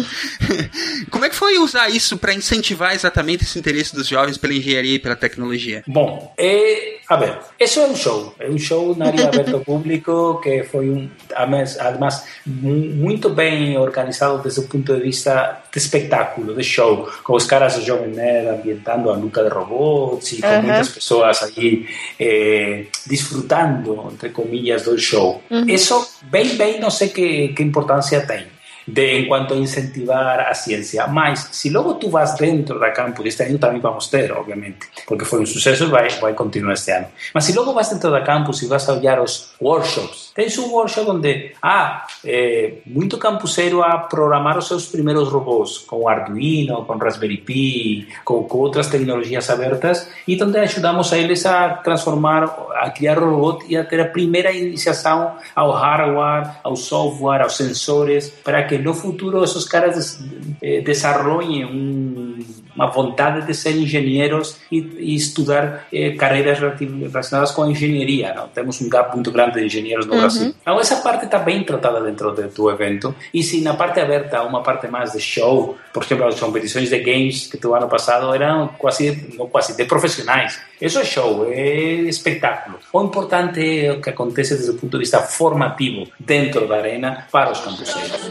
Como 1.11 1.25
é 1.25 1.29
que 1.29 1.35
foi 1.35 1.57
usar 1.57 1.89
isso 1.89 2.17
para 2.17 2.33
incentivar 2.33 2.93
exatamente 2.93 3.43
esse 3.43 3.59
interesse 3.59 3.93
dos 3.93 4.07
jovens 4.07 4.37
pela 4.37 4.53
engenharia 4.53 4.95
e 4.95 4.99
pela 4.99 5.15
tecnologia? 5.15 5.83
Bom, 5.87 6.33
é, 6.37 6.97
a 7.09 7.17
ver, 7.17 7.37
isso 7.59 7.79
é 7.79 7.87
um 7.87 7.95
show, 7.95 8.33
é 8.39 8.49
um 8.49 8.57
show 8.57 8.95
na 8.95 9.07
área 9.07 9.27
aberta 9.27 9.51
ao 9.51 9.59
público 9.59 10.39
que 10.41 10.63
foi 10.63 10.89
um, 10.89 11.09
además, 11.35 12.23
muito 12.45 13.29
bem 13.29 13.77
organizado 13.77 14.41
desde 14.41 14.61
o 14.61 14.63
ponto 14.63 14.95
de 14.95 15.01
vista 15.01 15.63
de 15.71 15.77
espetáculo, 15.77 16.55
de 16.55 16.63
show, 16.63 17.09
com 17.23 17.35
os 17.35 17.45
caras 17.45 17.75
do 17.75 17.85
Jovem 17.85 18.09
Nerd 18.09 18.47
ambientando 18.47 19.09
a 19.09 19.15
luta 19.15 19.43
de 19.43 19.49
robots 19.49 20.31
e 20.31 20.41
com 20.41 20.47
uhum. 20.47 20.61
muitas 20.61 20.89
pessoas 20.89 21.43
aí 21.43 21.87
eh, 22.19 22.85
desfrutando, 23.05 24.09
entre 24.11 24.29
comillas, 24.29 24.83
do 24.83 24.97
show. 24.97 25.43
Uhum. 25.49 25.67
Isso 25.67 26.04
bem, 26.23 26.55
bem, 26.55 26.79
não 26.79 26.89
sei 26.89 27.09
que, 27.09 27.49
que 27.49 27.63
importância 27.63 28.25
tem 28.25 28.54
de, 28.85 29.19
en 29.19 29.27
cuanto 29.27 29.53
a 29.53 29.57
incentivar 29.57 30.41
a 30.41 30.53
ciencia. 30.53 31.07
Mas, 31.07 31.49
si 31.51 31.69
luego 31.69 31.95
tú 31.97 32.09
vas 32.09 32.37
dentro 32.37 32.79
da 32.79 32.93
campus, 32.93 33.25
este 33.25 33.43
año 33.43 33.57
también 33.57 33.81
vamos 33.81 34.07
a 34.07 34.11
ter, 34.11 34.31
obviamente, 34.31 34.87
porque 35.07 35.25
foi 35.25 35.39
un 35.39 35.47
suceso 35.47 35.85
e 35.85 35.87
vai, 35.87 36.09
vai 36.19 36.33
continuar 36.33 36.73
este 36.73 36.91
ano. 36.91 37.07
Mas, 37.33 37.45
si 37.45 37.53
luego 37.53 37.73
vas 37.73 37.89
dentro 37.89 38.11
da 38.11 38.21
campus 38.21 38.61
e 38.61 38.67
vas 38.67 38.87
a 38.89 38.93
olhar 38.93 39.19
os 39.19 39.55
workshops, 39.59 40.31
tens 40.35 40.57
un 40.57 40.69
workshop 40.69 41.09
onde, 41.09 41.55
ah, 41.61 42.05
eh, 42.23 42.81
muito 42.85 43.17
campuseiro 43.17 43.81
a 43.81 43.97
programar 43.97 44.57
os 44.57 44.67
seus 44.67 44.87
primeiros 44.87 45.29
robôs 45.29 45.79
com 45.79 46.07
Arduino, 46.07 46.85
com 46.85 46.97
Raspberry 46.97 47.37
Pi, 47.37 48.07
com, 48.23 48.43
com 48.43 48.57
outras 48.59 48.87
tecnologias 48.87 49.49
abertas, 49.49 50.09
e 50.27 50.41
onde 50.41 50.59
ajudamos 50.59 51.11
a 51.13 51.17
eles 51.17 51.45
a 51.45 51.69
transformar, 51.75 52.43
a 52.75 52.89
criar 52.91 53.21
o 53.23 53.59
e 53.67 53.77
a 53.77 53.83
ter 53.83 54.01
a 54.01 54.05
primeira 54.05 54.51
iniciação 54.51 55.35
ao 55.55 55.71
hardware, 55.71 56.51
ao 56.63 56.75
software, 56.75 57.41
aos 57.41 57.55
sensores, 57.55 58.29
para 58.43 58.63
que 58.63 58.74
que 58.75 58.83
no 58.83 58.93
futuro 58.93 59.43
esos 59.43 59.65
caras 59.65 60.19
eh, 60.61 60.81
desarrollen 60.81 61.65
un, 61.65 62.45
uma 62.75 62.87
vontade 62.87 63.45
de 63.47 63.53
ser 63.53 63.75
engenheiros 63.75 64.57
e, 64.69 64.79
e 64.99 65.15
estudar 65.15 65.87
eh, 65.91 66.11
carreiras 66.11 66.59
relacionadas 66.59 67.51
com 67.51 67.63
a 67.63 67.71
engenharia. 67.71 68.33
Não? 68.33 68.47
Temos 68.49 68.81
um 68.81 68.89
gap 68.89 69.15
muito 69.15 69.31
grande 69.31 69.59
de 69.59 69.65
engenheiros 69.65 70.05
no 70.05 70.13
uhum. 70.13 70.19
Brasil. 70.19 70.55
Então, 70.61 70.79
essa 70.79 70.97
parte 70.97 71.25
está 71.25 71.39
bem 71.39 71.63
tratada 71.63 72.01
dentro 72.01 72.31
de, 72.35 72.43
do 72.49 72.69
evento. 72.69 73.15
E 73.33 73.41
se 73.41 73.61
na 73.61 73.75
parte 73.75 73.99
aberta 73.99 74.43
uma 74.43 74.61
parte 74.61 74.87
mais 74.87 75.13
de 75.13 75.21
show, 75.21 75.77
por 75.93 76.03
exemplo, 76.03 76.27
as 76.27 76.39
competições 76.39 76.89
de 76.89 76.99
games 76.99 77.47
que 77.47 77.57
do 77.57 77.73
ano 77.73 77.87
passado 77.87 78.33
eram 78.33 78.67
quase, 78.77 79.33
não 79.37 79.47
quase, 79.47 79.75
de 79.77 79.85
profissionais. 79.85 80.59
Isso 80.81 80.99
é 80.99 81.05
show, 81.05 81.49
é 81.49 81.63
espetáculo. 82.09 82.79
O 82.91 83.01
importante 83.01 83.85
é 83.85 83.93
o 83.93 84.01
que 84.01 84.09
acontece 84.09 84.55
desde 84.55 84.71
o 84.71 84.73
ponto 84.73 84.91
de 84.91 84.97
vista 84.99 85.21
formativo 85.21 86.05
dentro 86.19 86.67
da 86.67 86.75
arena 86.75 87.25
para 87.31 87.51
os 87.51 87.61
campuseiros. 87.61 88.29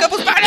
Campus 0.00 0.24
Party! 0.24 0.46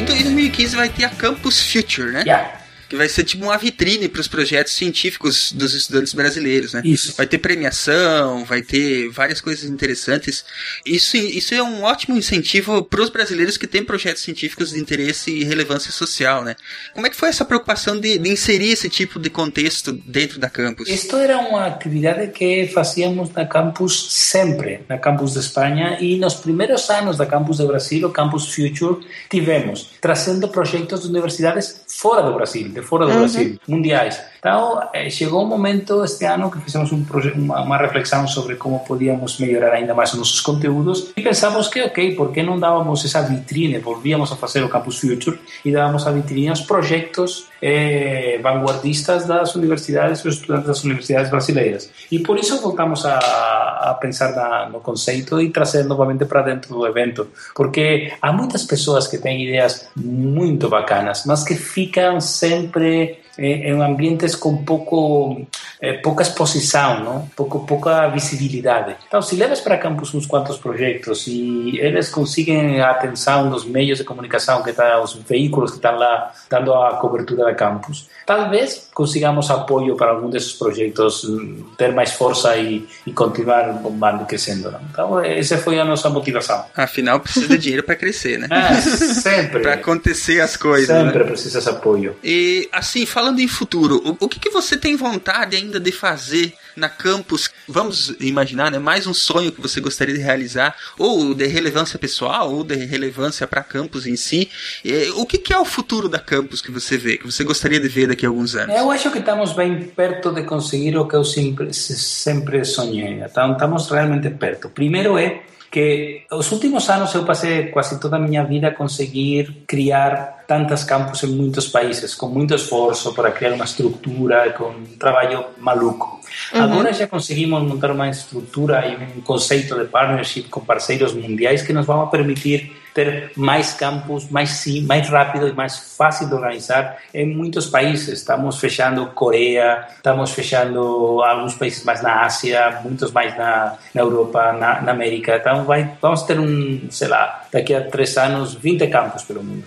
Em 0.00 0.04
2015 0.04 0.76
vai 0.76 0.88
ter 0.88 1.06
a 1.06 1.10
Campus 1.10 1.60
Future, 1.60 2.12
né? 2.12 2.22
Yeah 2.24 2.63
que 2.94 2.98
vai 2.98 3.08
ser 3.08 3.24
tipo 3.24 3.44
uma 3.44 3.58
vitrine 3.58 4.08
para 4.08 4.20
os 4.20 4.28
projetos 4.28 4.72
científicos 4.72 5.52
dos 5.52 5.74
estudantes 5.74 6.14
brasileiros, 6.14 6.72
né? 6.72 6.82
Isso. 6.84 7.14
Vai 7.16 7.26
ter 7.26 7.38
premiação, 7.38 8.44
vai 8.44 8.62
ter 8.62 9.08
várias 9.10 9.40
coisas 9.40 9.68
interessantes. 9.68 10.44
Isso, 10.86 11.16
isso 11.16 11.54
é 11.54 11.62
um 11.62 11.82
ótimo 11.82 12.16
incentivo 12.16 12.84
para 12.84 13.02
os 13.02 13.10
brasileiros 13.10 13.56
que 13.56 13.66
têm 13.66 13.84
projetos 13.84 14.22
científicos 14.22 14.70
de 14.70 14.78
interesse 14.78 15.30
e 15.32 15.44
relevância 15.44 15.90
social, 15.90 16.44
né? 16.44 16.54
Como 16.94 17.06
é 17.06 17.10
que 17.10 17.16
foi 17.16 17.28
essa 17.28 17.44
preocupação 17.44 17.98
de, 17.98 18.16
de 18.16 18.30
inserir 18.30 18.70
esse 18.70 18.88
tipo 18.88 19.18
de 19.18 19.28
contexto 19.28 19.92
dentro 19.92 20.38
da 20.38 20.48
campus? 20.48 20.88
Isto 20.88 21.16
era 21.16 21.38
uma 21.38 21.66
atividade 21.66 22.28
que 22.28 22.68
fazíamos 22.68 23.30
na 23.30 23.44
campus 23.44 24.12
sempre, 24.12 24.84
na 24.88 24.98
campus 24.98 25.32
de 25.32 25.40
Espanha 25.40 25.98
e 26.00 26.16
nos 26.16 26.34
primeiros 26.34 26.88
anos 26.90 27.16
da 27.16 27.26
campus 27.26 27.58
do 27.58 27.66
Brasil, 27.66 28.06
o 28.06 28.12
Campus 28.12 28.54
Future, 28.54 29.04
tivemos 29.28 29.90
trazendo 30.00 30.46
projetos 30.46 31.02
de 31.02 31.08
universidades 31.08 31.82
fora 31.88 32.22
do 32.22 32.34
Brasil, 32.34 32.68
de 32.68 32.83
fora 32.84 33.06
do. 33.06 33.12
Brasil, 33.12 33.58
mundiais. 33.66 34.20
Então, 34.44 34.78
eh, 34.92 35.08
chegou 35.08 35.42
um 35.42 35.48
momento 35.48 36.04
este 36.04 36.26
ano 36.26 36.50
que 36.50 36.60
fizemos 36.60 36.92
um 36.92 37.02
uma, 37.34 37.62
uma, 37.62 37.78
reflexão 37.78 38.28
sobre 38.28 38.56
como 38.56 38.80
podíamos 38.80 39.38
melhorar 39.38 39.72
ainda 39.72 39.94
mais 39.94 40.12
os 40.12 40.18
nossos 40.18 40.40
conteúdos 40.42 41.12
e 41.16 41.22
pensamos 41.22 41.68
que, 41.68 41.80
ok, 41.80 42.14
por 42.14 42.30
que 42.30 42.42
não 42.42 42.60
dávamos 42.60 43.02
essa 43.06 43.22
vitrine, 43.22 43.78
volvíamos 43.78 44.30
a 44.30 44.36
fazer 44.36 44.62
o 44.62 44.68
Campus 44.68 44.98
Future 44.98 45.40
e 45.64 45.72
dávamos 45.72 46.06
a 46.06 46.10
vitrine 46.10 46.50
aos 46.50 46.60
projetos 46.60 47.46
eh, 47.62 48.38
vanguardistas 48.42 49.24
das 49.24 49.54
universidades 49.54 50.20
e 50.20 50.28
os 50.28 50.34
estudantes 50.34 50.66
das 50.66 50.84
universidades 50.84 51.30
brasileiras. 51.30 51.90
E 52.12 52.18
por 52.18 52.38
isso 52.38 52.60
voltamos 52.60 53.06
a, 53.06 53.16
a 53.16 53.94
pensar 53.94 54.36
na, 54.36 54.68
no 54.68 54.80
conceito 54.80 55.40
e 55.40 55.48
trazer 55.48 55.84
novamente 55.84 56.26
para 56.26 56.42
dentro 56.42 56.74
do 56.74 56.86
evento, 56.86 57.28
porque 57.54 58.12
há 58.20 58.30
muitas 58.30 58.64
pessoas 58.64 59.06
que 59.06 59.16
têm 59.16 59.42
ideias 59.42 59.88
muito 59.96 60.68
bacanas, 60.68 61.24
mas 61.24 61.42
que 61.42 61.54
ficam 61.54 62.20
sempre 62.20 63.23
em, 63.38 63.68
em 63.68 63.82
ambientes 63.82 64.34
com 64.34 64.64
pouco, 64.64 65.46
eh, 65.80 65.94
pouca 65.94 66.22
exposição, 66.22 67.00
não? 67.00 67.28
Pouco, 67.36 67.66
pouca 67.66 68.08
visibilidade. 68.08 68.96
Então, 69.06 69.20
se 69.22 69.36
levas 69.36 69.60
para 69.60 69.78
campus 69.78 70.14
uns 70.14 70.26
quantos 70.26 70.56
projetos 70.58 71.26
e 71.26 71.78
eles 71.78 72.08
conseguem 72.08 72.80
a 72.80 72.90
atenção 72.90 73.50
dos 73.50 73.64
meios 73.64 73.98
de 73.98 74.04
comunicação, 74.04 74.62
que 74.62 74.72
tá, 74.72 75.00
os 75.00 75.14
veículos 75.14 75.70
que 75.70 75.76
estão 75.76 75.96
lá 75.96 76.32
dando 76.48 76.74
a 76.74 76.96
cobertura 76.96 77.44
da 77.44 77.54
campus, 77.54 78.08
talvez 78.24 78.88
consigamos 78.92 79.50
apoio 79.50 79.96
para 79.96 80.10
algum 80.12 80.30
desses 80.30 80.52
projetos 80.52 81.24
hum, 81.24 81.64
ter 81.76 81.92
mais 81.92 82.12
força 82.12 82.56
e, 82.56 82.86
e 83.06 83.12
continuar 83.12 83.72
bombando 83.74 84.24
crescendo. 84.24 84.70
Não? 84.70 84.80
Então, 84.90 85.20
essa 85.20 85.58
foi 85.58 85.78
a 85.78 85.84
nossa 85.84 86.08
motivação. 86.08 86.64
Afinal, 86.76 87.20
precisa 87.20 87.48
de 87.48 87.58
dinheiro 87.58 87.82
para 87.82 87.96
crescer, 87.96 88.38
né? 88.38 88.48
É, 88.50 88.80
sempre. 88.80 89.60
para 89.60 89.74
acontecer 89.74 90.40
as 90.40 90.56
coisas. 90.56 90.86
Sempre 90.86 91.18
né? 91.18 91.24
precisa 91.24 91.58
esse 91.58 91.68
apoio. 91.68 92.16
E 92.22 92.68
assim, 92.72 93.06
falando 93.06 93.40
em 93.40 93.48
futuro, 93.48 94.00
o, 94.04 94.24
o 94.24 94.28
que, 94.28 94.38
que 94.38 94.50
você 94.50 94.76
tem 94.76 94.96
vontade 94.96 95.56
ainda 95.56 95.78
de 95.78 95.92
fazer 95.92 96.54
na 96.76 96.88
campus? 96.88 97.50
Vamos 97.68 98.14
imaginar, 98.20 98.70
né? 98.70 98.78
Mais 98.78 99.06
um 99.06 99.14
sonho 99.14 99.52
que 99.52 99.60
você 99.60 99.80
gostaria 99.80 100.14
de 100.14 100.20
realizar, 100.20 100.76
ou 100.98 101.34
de 101.34 101.46
relevância 101.46 101.98
pessoal, 101.98 102.52
ou 102.52 102.64
de 102.64 102.74
relevância 102.74 103.46
para 103.46 103.62
campus 103.62 104.06
em 104.06 104.16
si. 104.16 104.50
E, 104.84 105.10
o 105.16 105.26
que, 105.26 105.52
é 105.52 105.58
o 105.58 105.64
futuro 105.64 106.08
da 106.08 106.18
campus 106.18 106.60
que 106.60 106.70
você 106.70 106.96
vê, 106.96 107.16
que 107.16 107.26
você 107.26 107.44
gostaria 107.44 107.80
de 107.80 107.88
ver 107.88 108.08
daqui 108.08 108.26
a 108.26 108.28
alguns 108.28 108.54
anos? 108.54 108.74
Eu 108.74 108.90
acho 108.90 109.10
que 109.10 109.18
estamos 109.18 109.52
bem 109.52 109.78
perto 109.80 110.32
de 110.32 110.42
conseguir 110.44 110.96
o 110.96 111.06
que 111.06 111.16
eu 111.16 111.24
sempre, 111.24 111.72
sempre 111.72 112.64
sonhei. 112.64 113.22
Estamos 113.22 113.90
realmente 113.90 114.30
perto. 114.30 114.68
Primeiro 114.68 115.18
é 115.18 115.42
que 115.74 116.24
os 116.30 116.52
últimos 116.52 116.88
anos 116.88 117.12
eu 117.14 117.24
passei 117.24 117.66
quase 117.66 117.98
toda 117.98 118.14
a 118.14 118.20
minha 118.20 118.44
vida 118.44 118.68
a 118.68 118.74
conseguir 118.74 119.64
criar 119.66 120.43
tantas 120.46 120.84
campus 120.84 121.22
em 121.22 121.28
muitos 121.28 121.68
países, 121.68 122.14
com 122.14 122.28
muito 122.28 122.54
esforço 122.54 123.14
para 123.14 123.30
criar 123.30 123.52
uma 123.52 123.64
estrutura, 123.64 124.52
com 124.52 124.70
um 124.70 124.84
trabalho 124.98 125.44
maluco. 125.58 126.20
Uhum. 126.52 126.62
Agora 126.62 126.92
já 126.92 127.06
conseguimos 127.06 127.62
montar 127.62 127.90
uma 127.90 128.08
estrutura 128.08 128.86
e 128.86 129.18
um 129.18 129.20
conceito 129.20 129.78
de 129.78 129.84
partnership 129.86 130.44
com 130.44 130.60
parceiros 130.60 131.14
mundiais 131.14 131.62
que 131.62 131.72
nos 131.72 131.86
vão 131.86 132.06
permitir 132.08 132.84
ter 132.94 133.32
mais 133.36 133.74
campos, 133.74 134.30
mais 134.30 134.50
sim, 134.50 134.82
mais 134.86 135.08
rápido 135.08 135.48
e 135.48 135.52
mais 135.52 135.96
fácil 135.96 136.28
de 136.28 136.34
organizar 136.34 136.98
em 137.12 137.26
muitos 137.26 137.66
países. 137.66 138.20
Estamos 138.20 138.58
fechando 138.60 139.06
Coreia, 139.06 139.84
estamos 139.96 140.30
fechando 140.30 141.20
alguns 141.22 141.56
países 141.56 141.82
mais 141.84 142.00
na 142.00 142.22
Ásia, 142.22 142.80
muitos 142.84 143.10
mais 143.10 143.36
na, 143.36 143.76
na 143.92 144.00
Europa, 144.00 144.52
na, 144.52 144.80
na 144.80 144.92
América. 144.92 145.36
Então 145.36 145.64
vai, 145.64 145.90
vamos 146.00 146.22
ter 146.22 146.38
um, 146.38 146.88
sei 146.88 147.08
lá, 147.08 147.44
daqui 147.52 147.74
a 147.74 147.82
três 147.82 148.16
anos, 148.16 148.54
20 148.54 148.86
campos 148.86 149.24
pelo 149.24 149.42
mundo. 149.42 149.64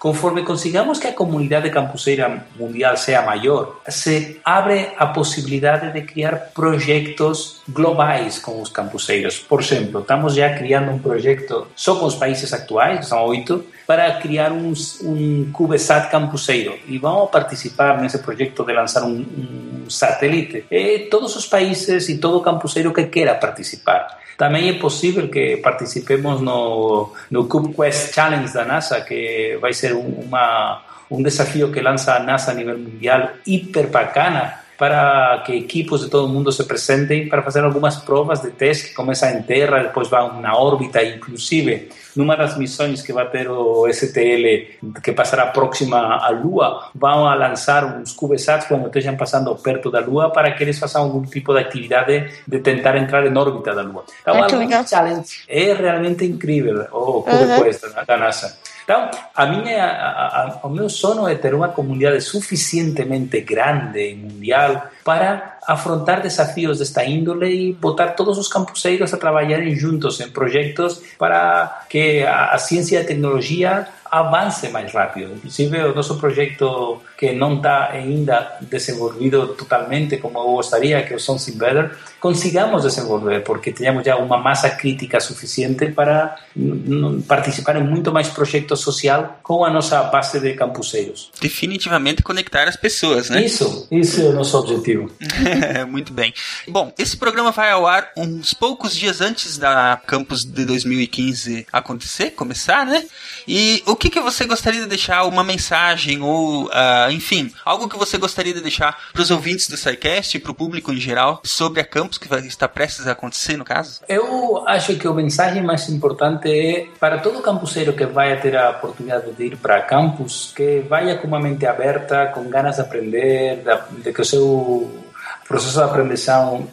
Conforme 0.00 0.44
consigamos 0.44 0.98
que 0.98 1.08
a 1.08 1.12
comunidade 1.12 1.68
campuseira 1.68 2.46
mundial 2.58 2.96
sea 2.96 3.20
maior, 3.20 3.82
se 3.86 4.40
abre 4.42 4.88
a 4.96 5.08
possibilidade 5.08 5.92
de 5.92 6.00
criar 6.00 6.52
projetos 6.54 7.60
globais 7.68 8.38
com 8.38 8.62
os 8.62 8.70
campuseiros. 8.70 9.38
Por 9.38 9.60
exemplo, 9.60 10.00
estamos 10.00 10.34
já 10.34 10.56
criando 10.56 10.90
um 10.90 10.98
projeto 10.98 11.66
só 11.76 11.96
com 11.96 12.06
os 12.06 12.14
países 12.14 12.50
atuais, 12.54 13.08
são 13.08 13.26
oito, 13.26 13.66
para 13.86 14.10
criar 14.12 14.52
um, 14.52 14.72
um 15.02 15.50
CubeSat 15.52 16.10
campuseiro. 16.10 16.78
Vamos 16.98 17.30
participar 17.30 18.00
nesse 18.00 18.20
projeto 18.20 18.64
de 18.64 18.72
lançar 18.72 19.02
um, 19.04 19.18
um 19.18 19.90
satélite. 19.90 20.64
E 20.70 21.10
todos 21.10 21.36
os 21.36 21.44
países 21.44 22.08
e 22.08 22.16
todo 22.16 22.40
campuseiro 22.40 22.90
que 22.94 23.04
queira 23.04 23.34
participar. 23.34 24.18
Também 24.40 24.70
é 24.70 24.72
possível 24.72 25.28
que 25.28 25.58
participemos 25.58 26.40
no, 26.40 27.12
no 27.30 27.46
CubeQuest 27.46 28.14
Challenge 28.14 28.50
da 28.54 28.64
NASA, 28.64 28.98
que 29.02 29.58
vai 29.60 29.74
ser 29.74 29.92
uma, 29.92 30.80
um 31.10 31.22
desafio 31.22 31.70
que 31.70 31.78
lança 31.82 32.14
a 32.14 32.20
NASA 32.20 32.50
a 32.50 32.54
nível 32.54 32.78
mundial 32.78 33.32
hiper 33.46 33.88
bacana 33.88 34.54
para 34.78 35.42
que 35.44 35.54
equipos 35.54 36.00
de 36.00 36.08
todo 36.08 36.24
o 36.24 36.28
mundo 36.30 36.50
se 36.50 36.62
apresentem 36.62 37.28
para 37.28 37.42
fazer 37.42 37.62
algumas 37.62 37.98
provas 37.98 38.40
de 38.40 38.50
teste 38.50 38.88
que 38.88 38.94
começam 38.94 39.28
em 39.28 39.42
terra, 39.42 39.82
depois 39.82 40.08
vão 40.08 40.40
na 40.40 40.56
órbita, 40.56 41.04
inclusive 41.04 41.90
numa 42.16 42.36
das 42.36 42.56
missões 42.56 43.02
que 43.02 43.12
vai 43.12 43.28
ter 43.28 43.48
o 43.50 43.86
STL, 43.92 44.76
que 45.02 45.12
passará 45.12 45.46
próxima 45.46 46.16
à 46.16 46.28
Lua, 46.30 46.90
vão 46.94 47.26
a 47.26 47.34
lançar 47.34 47.84
uns 47.84 48.12
CubeSats 48.12 48.66
quando 48.66 48.86
estejam 48.86 49.16
passando 49.16 49.54
perto 49.56 49.90
da 49.90 50.00
Lua 50.00 50.30
para 50.30 50.50
que 50.52 50.62
eles 50.62 50.78
façam 50.78 51.02
algum 51.02 51.22
tipo 51.22 51.52
de 51.52 51.60
atividade 51.60 52.30
de 52.46 52.58
tentar 52.60 52.96
entrar 52.96 53.26
em 53.26 53.36
órbita 53.36 53.74
da 53.74 53.82
Lua. 53.82 54.04
Então, 54.22 54.34
Ah, 54.42 54.46
que 54.46 54.54
legal. 54.56 54.78
alguns 54.78 54.90
challenges 54.90 55.44
é 55.48 55.72
realmente 55.72 56.24
incrível 56.24 56.86
o 56.92 57.22
CubeQuest 57.22 57.94
da- 57.94 58.02
da 58.04 58.16
NASA. 58.16 58.56
Então, 58.84 59.10
a 59.34 59.46
minha, 59.46 59.84
a, 59.84 60.42
a, 60.42 60.66
o 60.66 60.70
meu 60.70 60.88
sonho 60.88 61.28
é 61.28 61.34
ter 61.34 61.54
uma 61.54 61.68
comunidade 61.68 62.20
suficientemente 62.20 63.40
grande 63.40 64.10
e 64.10 64.14
mundial 64.14 64.88
para 65.04 65.58
afrontar 65.66 66.20
desafios 66.20 66.78
desta 66.78 67.04
índole 67.04 67.70
e 67.70 67.72
botar 67.72 68.08
todos 68.08 68.38
os 68.38 68.48
campuseiros 68.48 69.14
a 69.14 69.16
trabalharem 69.16 69.74
juntos 69.76 70.20
em 70.20 70.30
projetos 70.30 71.02
para 71.18 71.84
que 71.88 72.22
a, 72.22 72.46
a 72.46 72.58
ciência 72.58 72.96
e 72.96 73.02
a 73.02 73.04
tecnologia 73.04 73.86
avance 74.10 74.68
mais 74.68 74.92
rápido. 74.92 75.34
Inclusive, 75.34 75.78
o 75.84 75.94
nosso 75.94 76.18
projeto 76.18 77.00
que 77.20 77.32
não 77.32 77.56
está 77.56 77.90
ainda 77.90 78.56
desenvolvido 78.62 79.48
totalmente 79.48 80.16
como 80.16 80.38
eu 80.38 80.52
gostaria, 80.52 81.02
que 81.02 81.12
é 81.12 81.16
o 81.16 81.20
Sons 81.20 81.50
Better, 81.50 81.94
consigamos 82.18 82.82
desenvolver, 82.82 83.40
porque 83.44 83.70
tenhamos 83.72 84.06
já 84.06 84.16
uma 84.16 84.38
massa 84.38 84.70
crítica 84.70 85.20
suficiente 85.20 85.90
para 85.92 86.36
mm, 86.56 86.62
mm, 86.62 87.22
participar 87.28 87.76
em 87.76 87.84
muito 87.84 88.10
mais 88.10 88.28
projeto 88.28 88.74
social 88.74 89.38
com 89.42 89.62
a 89.66 89.70
nossa 89.70 90.02
base 90.04 90.40
de 90.40 90.54
campuseiros. 90.54 91.30
Definitivamente 91.38 92.22
conectar 92.22 92.66
as 92.66 92.76
pessoas, 92.76 93.28
né? 93.28 93.44
Isso, 93.44 93.86
isso 93.90 94.22
é 94.22 94.24
o 94.24 94.32
nosso 94.32 94.56
objetivo. 94.58 95.10
Muito 95.88 96.12
bem. 96.12 96.32
Bom, 96.68 96.92
esse 96.98 97.16
programa 97.16 97.50
vai 97.50 97.70
ao 97.70 97.86
ar 97.86 98.12
uns 98.16 98.54
poucos 98.54 98.94
dias 98.96 99.20
antes 99.20 99.58
da 99.58 100.00
Campus 100.06 100.44
de 100.44 100.64
2015 100.64 101.66
acontecer, 101.70 102.30
começar, 102.30 102.86
né? 102.86 103.04
E 103.46 103.82
o 103.86 103.94
que, 103.94 104.08
que 104.08 104.20
você 104.20 104.46
gostaria 104.46 104.80
de 104.80 104.86
deixar, 104.86 105.24
uma 105.24 105.44
mensagem 105.44 106.22
ou, 106.22 106.70
ah, 106.72 107.09
enfim, 107.10 107.52
algo 107.64 107.88
que 107.88 107.98
você 107.98 108.18
gostaria 108.18 108.54
de 108.54 108.60
deixar 108.60 108.96
para 109.12 109.22
os 109.22 109.30
ouvintes 109.30 109.68
do 109.68 109.76
SciCast 109.76 110.36
e 110.36 110.40
para 110.40 110.52
o 110.52 110.54
público 110.54 110.92
em 110.92 111.00
geral 111.00 111.40
sobre 111.44 111.80
a 111.80 111.84
Campus 111.84 112.18
que 112.18 112.28
vai 112.28 112.40
estar 112.40 112.68
prestes 112.68 113.06
a 113.06 113.12
acontecer, 113.12 113.56
no 113.56 113.64
caso? 113.64 114.00
Eu 114.08 114.64
acho 114.66 114.96
que 114.96 115.06
a 115.06 115.12
mensagem 115.12 115.62
mais 115.62 115.88
importante 115.88 116.48
é 116.48 116.88
para 116.98 117.18
todo 117.18 117.42
campuseiro 117.42 117.92
que 117.92 118.06
vai 118.06 118.40
ter 118.40 118.56
a 118.56 118.70
oportunidade 118.70 119.32
de 119.32 119.44
ir 119.44 119.56
para 119.56 119.82
campus, 119.82 120.52
que 120.54 120.80
vá 120.80 121.00
com 121.16 121.26
uma 121.26 121.40
mente 121.40 121.66
aberta, 121.66 122.26
com 122.34 122.48
ganas 122.48 122.76
de 122.76 122.82
aprender, 122.82 123.62
de, 123.64 124.02
de 124.02 124.12
que 124.12 124.20
o 124.20 124.24
seu 124.24 125.09
processo 125.50 125.78
de 125.78 125.84
aprendizagem 125.84 126.68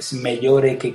se 0.00 0.14
melhore, 0.22 0.76
que 0.76 0.94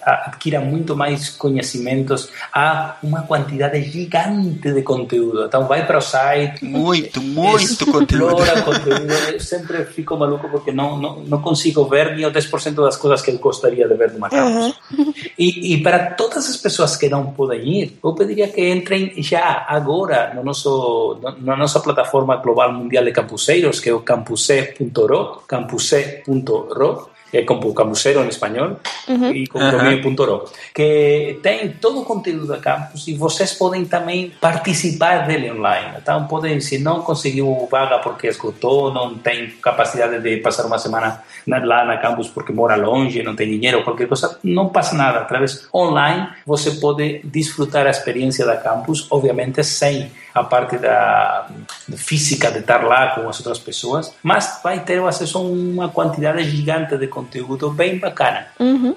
adquira 0.00 0.60
muito 0.60 0.94
mais 0.94 1.28
conhecimentos. 1.30 2.28
Há 2.52 2.96
uma 3.02 3.22
quantidade 3.22 3.82
gigante 3.82 4.72
de 4.72 4.80
conteúdo. 4.82 5.44
Então, 5.46 5.66
vai 5.66 5.84
para 5.84 5.98
o 5.98 6.00
site, 6.00 6.64
Muito, 6.64 7.20
muito 7.20 7.84
conteúdo. 7.90 8.38
Explora 8.40 8.62
conteúdo. 8.62 9.12
Eu 9.32 9.40
sempre 9.40 9.84
fico 9.86 10.16
maluco 10.16 10.48
porque 10.48 10.70
não, 10.70 10.96
não, 10.96 11.16
não 11.26 11.42
consigo 11.42 11.84
ver 11.86 12.14
nem 12.14 12.26
o 12.26 12.30
10% 12.30 12.74
das 12.74 12.96
coisas 12.96 13.20
que 13.22 13.32
eu 13.32 13.38
gostaria 13.38 13.88
de 13.88 13.94
ver 13.94 14.12
numa 14.12 14.30
campus. 14.30 14.78
E, 15.36 15.74
e 15.74 15.82
para 15.82 16.10
todas 16.12 16.48
as 16.48 16.56
pessoas 16.56 16.96
que 16.96 17.08
não 17.08 17.26
podem 17.32 17.60
ir, 17.66 17.98
eu 18.04 18.14
pediria 18.14 18.46
que 18.46 18.70
entrem 18.70 19.12
já, 19.20 19.66
agora, 19.68 20.32
no 20.32 20.44
nosso, 20.44 21.18
no- 21.20 21.36
na 21.44 21.56
nossa 21.56 21.80
plataforma 21.80 22.36
global 22.36 22.72
mundial 22.72 23.02
de 23.04 23.10
campuseiros, 23.10 23.80
que 23.80 23.88
é 23.90 23.92
o 23.92 23.98
campuse.ro, 24.00 25.42
campuse.ro, 25.48 26.43
que 27.30 27.38
é 27.38 27.42
como 27.42 27.74
campuseiro 27.74 28.22
em 28.22 28.28
espanhol, 28.28 28.76
e 29.08 29.46
com 29.48 29.58
Aham. 29.58 29.72
domínio.ro, 29.72 30.44
que 30.72 31.40
tem 31.42 31.68
todo 31.68 32.00
o 32.00 32.04
conteúdo 32.04 32.46
da 32.46 32.58
campus 32.58 33.08
e 33.08 33.14
vocês 33.14 33.52
podem 33.54 33.84
também 33.84 34.30
participar 34.40 35.26
dele 35.26 35.50
online. 35.50 35.98
Então, 36.00 36.26
podem, 36.28 36.60
se 36.60 36.78
não 36.78 37.00
conseguiu 37.02 37.66
vaga 37.68 37.98
porque 37.98 38.28
esgotou, 38.28 38.92
não 38.94 39.16
tem 39.18 39.48
capacidade 39.60 40.20
de 40.22 40.36
passar 40.36 40.64
uma 40.66 40.78
semana 40.78 41.22
na- 41.44 41.64
lá 41.64 41.84
na 41.84 41.96
campus 41.96 42.28
porque 42.28 42.52
mora 42.52 42.76
longe, 42.76 43.20
não 43.22 43.34
tem 43.34 43.48
dinheiro, 43.50 43.82
qualquer 43.82 44.06
coisa, 44.06 44.38
não 44.44 44.68
passa 44.68 44.94
nada. 44.94 45.18
Através 45.18 45.66
online, 45.74 46.28
você 46.46 46.70
pode 46.72 47.20
desfrutar 47.24 47.84
a 47.86 47.90
experiência 47.90 48.46
da 48.46 48.56
campus, 48.56 49.08
obviamente 49.10 49.62
sem 49.64 50.10
a 50.34 50.42
parte 50.42 50.78
da 50.78 51.46
física 51.96 52.50
de 52.50 52.58
estar 52.58 52.82
lá 52.82 53.14
com 53.14 53.28
as 53.28 53.38
outras 53.38 53.58
pessoas, 53.58 54.12
mas 54.22 54.60
vai 54.62 54.80
ter 54.80 55.00
acesso 55.02 55.38
a 55.38 55.40
uma 55.42 55.88
quantidade 55.88 56.42
gigante 56.44 56.96
de 56.96 57.06
conteúdo 57.06 57.70
bem 57.70 57.98
bacana. 57.98 58.48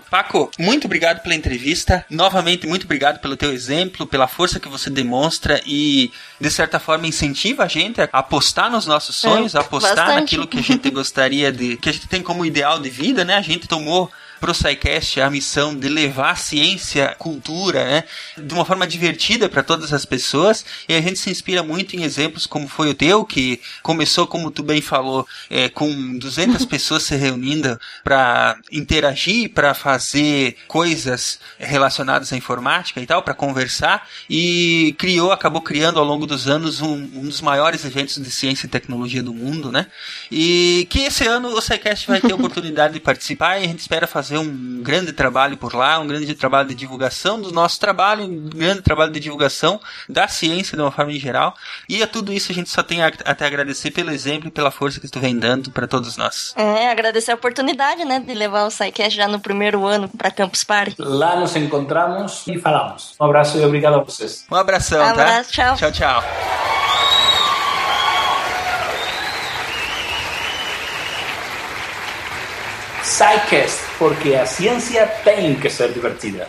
Paco, 0.10 0.50
muito 0.58 0.86
obrigado 0.86 1.22
pela 1.22 1.36
entrevista. 1.36 2.04
Novamente, 2.10 2.66
muito 2.66 2.86
obrigado 2.86 3.20
pelo 3.20 3.38
teu 3.38 3.54
exemplo, 3.54 4.08
pela 4.08 4.28
força 4.28 4.60
que 4.60 4.68
você 4.68 4.90
demonstra 4.90 5.62
e, 5.66 6.12
de 6.42 6.50
certa 6.50 6.80
forma, 6.80 7.06
incentiva 7.06 7.64
a 7.64 7.68
gente 7.68 8.02
a 8.02 8.10
apostar 8.12 8.72
nos 8.72 8.88
nossos 8.88 9.16
sonhos, 9.16 9.56
a 9.56 9.60
apostar 9.60 9.96
bastante. 9.96 10.22
naquilo 10.22 10.48
que 10.48 10.58
a 10.58 10.64
gente 10.64 10.90
gostaria 10.92 11.52
de. 11.52 11.78
que 11.78 11.90
a 11.90 11.94
gente 11.94 12.08
tem 12.08 12.24
como 12.24 12.46
ideal 12.46 12.80
de 12.80 12.90
vida, 12.90 13.24
né? 13.24 13.36
A 13.36 13.42
gente 13.42 13.68
tomou 13.68 14.10
pro 14.40 14.54
SciCast 14.54 15.22
a 15.22 15.30
missão 15.30 15.76
de 15.76 15.88
levar 15.88 16.38
ciência, 16.38 17.16
cultura, 17.18 17.84
né, 17.86 18.04
de 18.38 18.54
uma 18.54 18.66
forma 18.66 18.88
divertida 18.88 19.50
para 19.50 19.64
todas 19.64 19.94
as 19.94 20.06
pessoas. 20.06 20.66
E 20.88 20.94
a 20.94 21.02
gente 21.02 21.20
se 21.20 21.30
inspira 21.30 21.64
muito 21.64 21.96
em 21.96 22.04
exemplos 22.04 22.46
como 22.46 22.68
foi 22.68 22.90
o 22.90 22.94
teu, 22.94 23.26
que 23.26 23.60
começou, 23.82 24.28
como 24.28 24.52
tu 24.52 24.64
bem 24.64 24.82
falou, 24.82 25.28
é, 25.50 25.70
com 25.70 26.18
200 26.18 26.66
pessoas 26.66 27.04
se 27.04 27.16
reunindo 27.16 27.80
para 28.04 28.58
interagir, 28.72 29.50
para 29.50 29.74
fazer 29.74 30.58
coisas 30.68 31.40
relacionadas 31.58 32.32
à 32.32 32.38
informática 32.38 33.02
e 33.02 33.06
tal, 33.06 33.22
para 33.22 33.34
conversar, 33.34 34.08
e 34.30 34.96
criou, 34.98 35.32
acabou 35.32 35.62
criando 35.62 36.00
ao 36.00 36.06
longo 36.06 36.26
dos 36.26 36.48
anos 36.48 36.82
um, 36.82 36.94
um 36.94 37.24
dos 37.24 37.42
maiores 37.42 37.84
eventos 37.86 38.22
de 38.22 38.32
ciência 38.32 38.66
e 38.66 38.70
tecnologia 38.70 39.24
do 39.24 39.34
mundo, 39.34 39.72
né? 39.72 39.88
E 40.32 40.88
que 40.90 41.00
esse 41.02 41.26
ano 41.26 41.50
o 41.50 41.62
SciCast 41.62 42.08
vai 42.08 42.22
ter 42.22 42.32
a 42.32 42.36
oportunidade 42.38 42.94
de 42.94 43.00
participar 43.00 43.60
e 43.60 43.64
a 43.64 43.68
gente 43.68 43.80
espera 43.80 44.08
fazer 44.08 44.27
um 44.36 44.82
grande 44.82 45.14
trabalho 45.14 45.58
por 45.58 45.76
lá, 45.76 46.00
um 46.00 46.08
grande 46.08 46.34
trabalho 46.34 46.68
de 46.70 46.76
divulgação 46.76 47.40
do 47.40 47.52
nosso 47.52 47.80
trabalho, 47.80 48.24
um 48.24 48.50
grande 48.50 48.82
trabalho 48.82 49.12
de 49.12 49.20
divulgação 49.20 49.80
da 50.10 50.28
ciência 50.28 50.76
de 50.76 50.82
uma 50.82 50.92
forma 50.92 51.12
em 51.12 51.20
geral. 51.20 51.54
E 51.88 52.02
a 52.02 52.08
tudo 52.08 52.34
isso 52.34 52.52
a 52.52 52.56
gente 52.56 52.70
só 52.70 52.82
tem 52.82 53.04
a, 53.04 53.08
até 53.08 53.46
agradecer 53.46 53.92
pelo 53.92 54.12
exemplo 54.12 54.48
e 54.48 54.52
pela 54.52 54.72
força 54.72 55.00
que 55.00 55.08
tu 55.08 55.20
vem 55.20 55.38
dando 55.38 55.72
para 55.72 55.88
todos 55.88 56.18
nós. 56.18 56.54
É, 56.56 56.90
agradecer 56.90 57.32
a 57.32 57.36
oportunidade, 57.36 58.04
né, 58.04 58.20
de 58.20 58.34
levar 58.34 58.66
o 58.66 58.72
SciCast 58.72 59.16
já 59.16 59.28
no 59.28 59.40
primeiro 59.40 59.86
ano 59.86 60.10
para 60.10 60.32
Campus 60.32 60.64
Party. 60.64 60.96
Lá 60.98 61.36
nos 61.36 61.56
encontramos 61.56 62.44
e 62.48 62.58
falamos. 62.60 63.16
Um 63.20 63.26
abraço 63.26 63.58
e 63.58 63.66
obrigado 63.66 63.96
a 63.96 64.04
vocês. 64.04 64.46
Um 64.52 64.56
abração, 64.56 65.00
tá? 65.00 65.12
Abraço, 65.12 65.52
tchau. 65.52 65.76
Tchau, 65.76 65.92
tchau. 65.92 66.97
SciCast, 73.18 73.80
porque 73.98 74.36
a 74.36 74.46
ciência 74.46 75.08
tem 75.24 75.56
que 75.56 75.72
ser 75.72 75.92
divertida. 75.92 76.48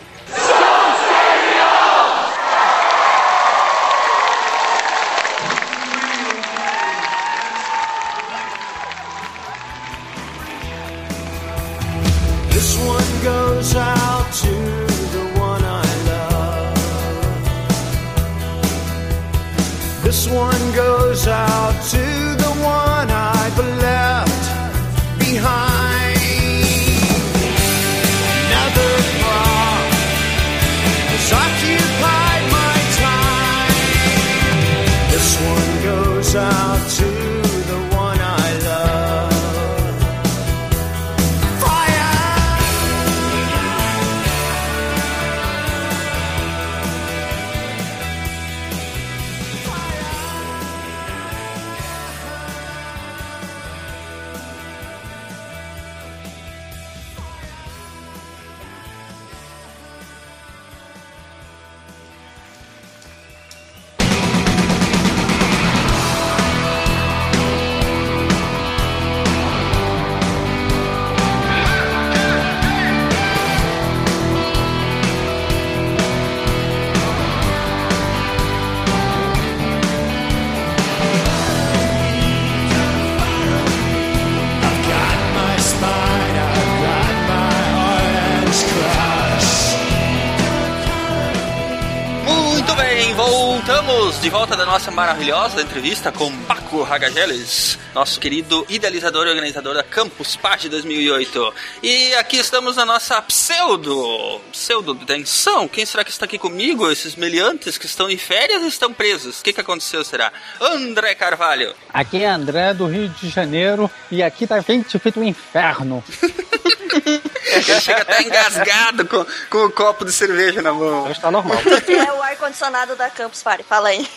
Nossa 94.88 94.90
maravilhosa 94.90 95.60
entrevista 95.60 96.10
com 96.10 96.34
Paco 96.44 96.82
Hagageles, 96.82 97.78
nosso 97.94 98.18
querido 98.18 98.64
idealizador 98.68 99.26
e 99.26 99.30
organizador 99.30 99.74
da 99.74 99.82
Campus 99.82 100.36
Party 100.36 100.68
2008. 100.68 101.54
E 101.82 102.14
aqui 102.14 102.38
estamos 102.38 102.76
na 102.76 102.86
nossa 102.86 103.20
pseudo, 103.22 104.40
pseudo 104.50 104.94
detenção. 104.94 105.68
Quem 105.68 105.84
será 105.84 106.04
que 106.04 106.10
está 106.10 106.24
aqui 106.24 106.38
comigo? 106.38 106.90
Esses 106.90 107.16
meliantes 107.16 107.76
que 107.76 107.86
estão 107.86 108.08
em 108.08 108.16
férias 108.16 108.62
estão 108.62 108.92
presos. 108.92 109.40
O 109.40 109.44
que, 109.44 109.52
que 109.52 109.60
aconteceu, 109.60 110.02
será? 110.04 110.32
André 110.60 111.14
Carvalho. 111.14 111.74
Aqui 111.92 112.22
é 112.22 112.28
André 112.28 112.72
do 112.72 112.86
Rio 112.86 113.08
de 113.08 113.28
Janeiro 113.28 113.90
e 114.10 114.22
aqui 114.22 114.46
tá 114.46 114.62
quente 114.62 114.98
feito 114.98 115.20
um 115.20 115.24
inferno. 115.24 116.02
Ele 116.94 117.80
chega 117.80 118.02
até 118.02 118.22
engasgado 118.22 119.06
com, 119.06 119.26
com 119.50 119.64
o 119.66 119.70
copo 119.70 120.04
de 120.04 120.12
cerveja 120.12 120.62
na 120.62 120.72
mão. 120.72 121.00
Então 121.00 121.12
está 121.12 121.30
normal. 121.30 121.58
É 121.88 122.12
o 122.12 122.22
ar-condicionado 122.22 122.96
da 122.96 123.10
Campus 123.10 123.42
Party, 123.42 123.64
fala 123.64 123.88
aí. 123.88 124.08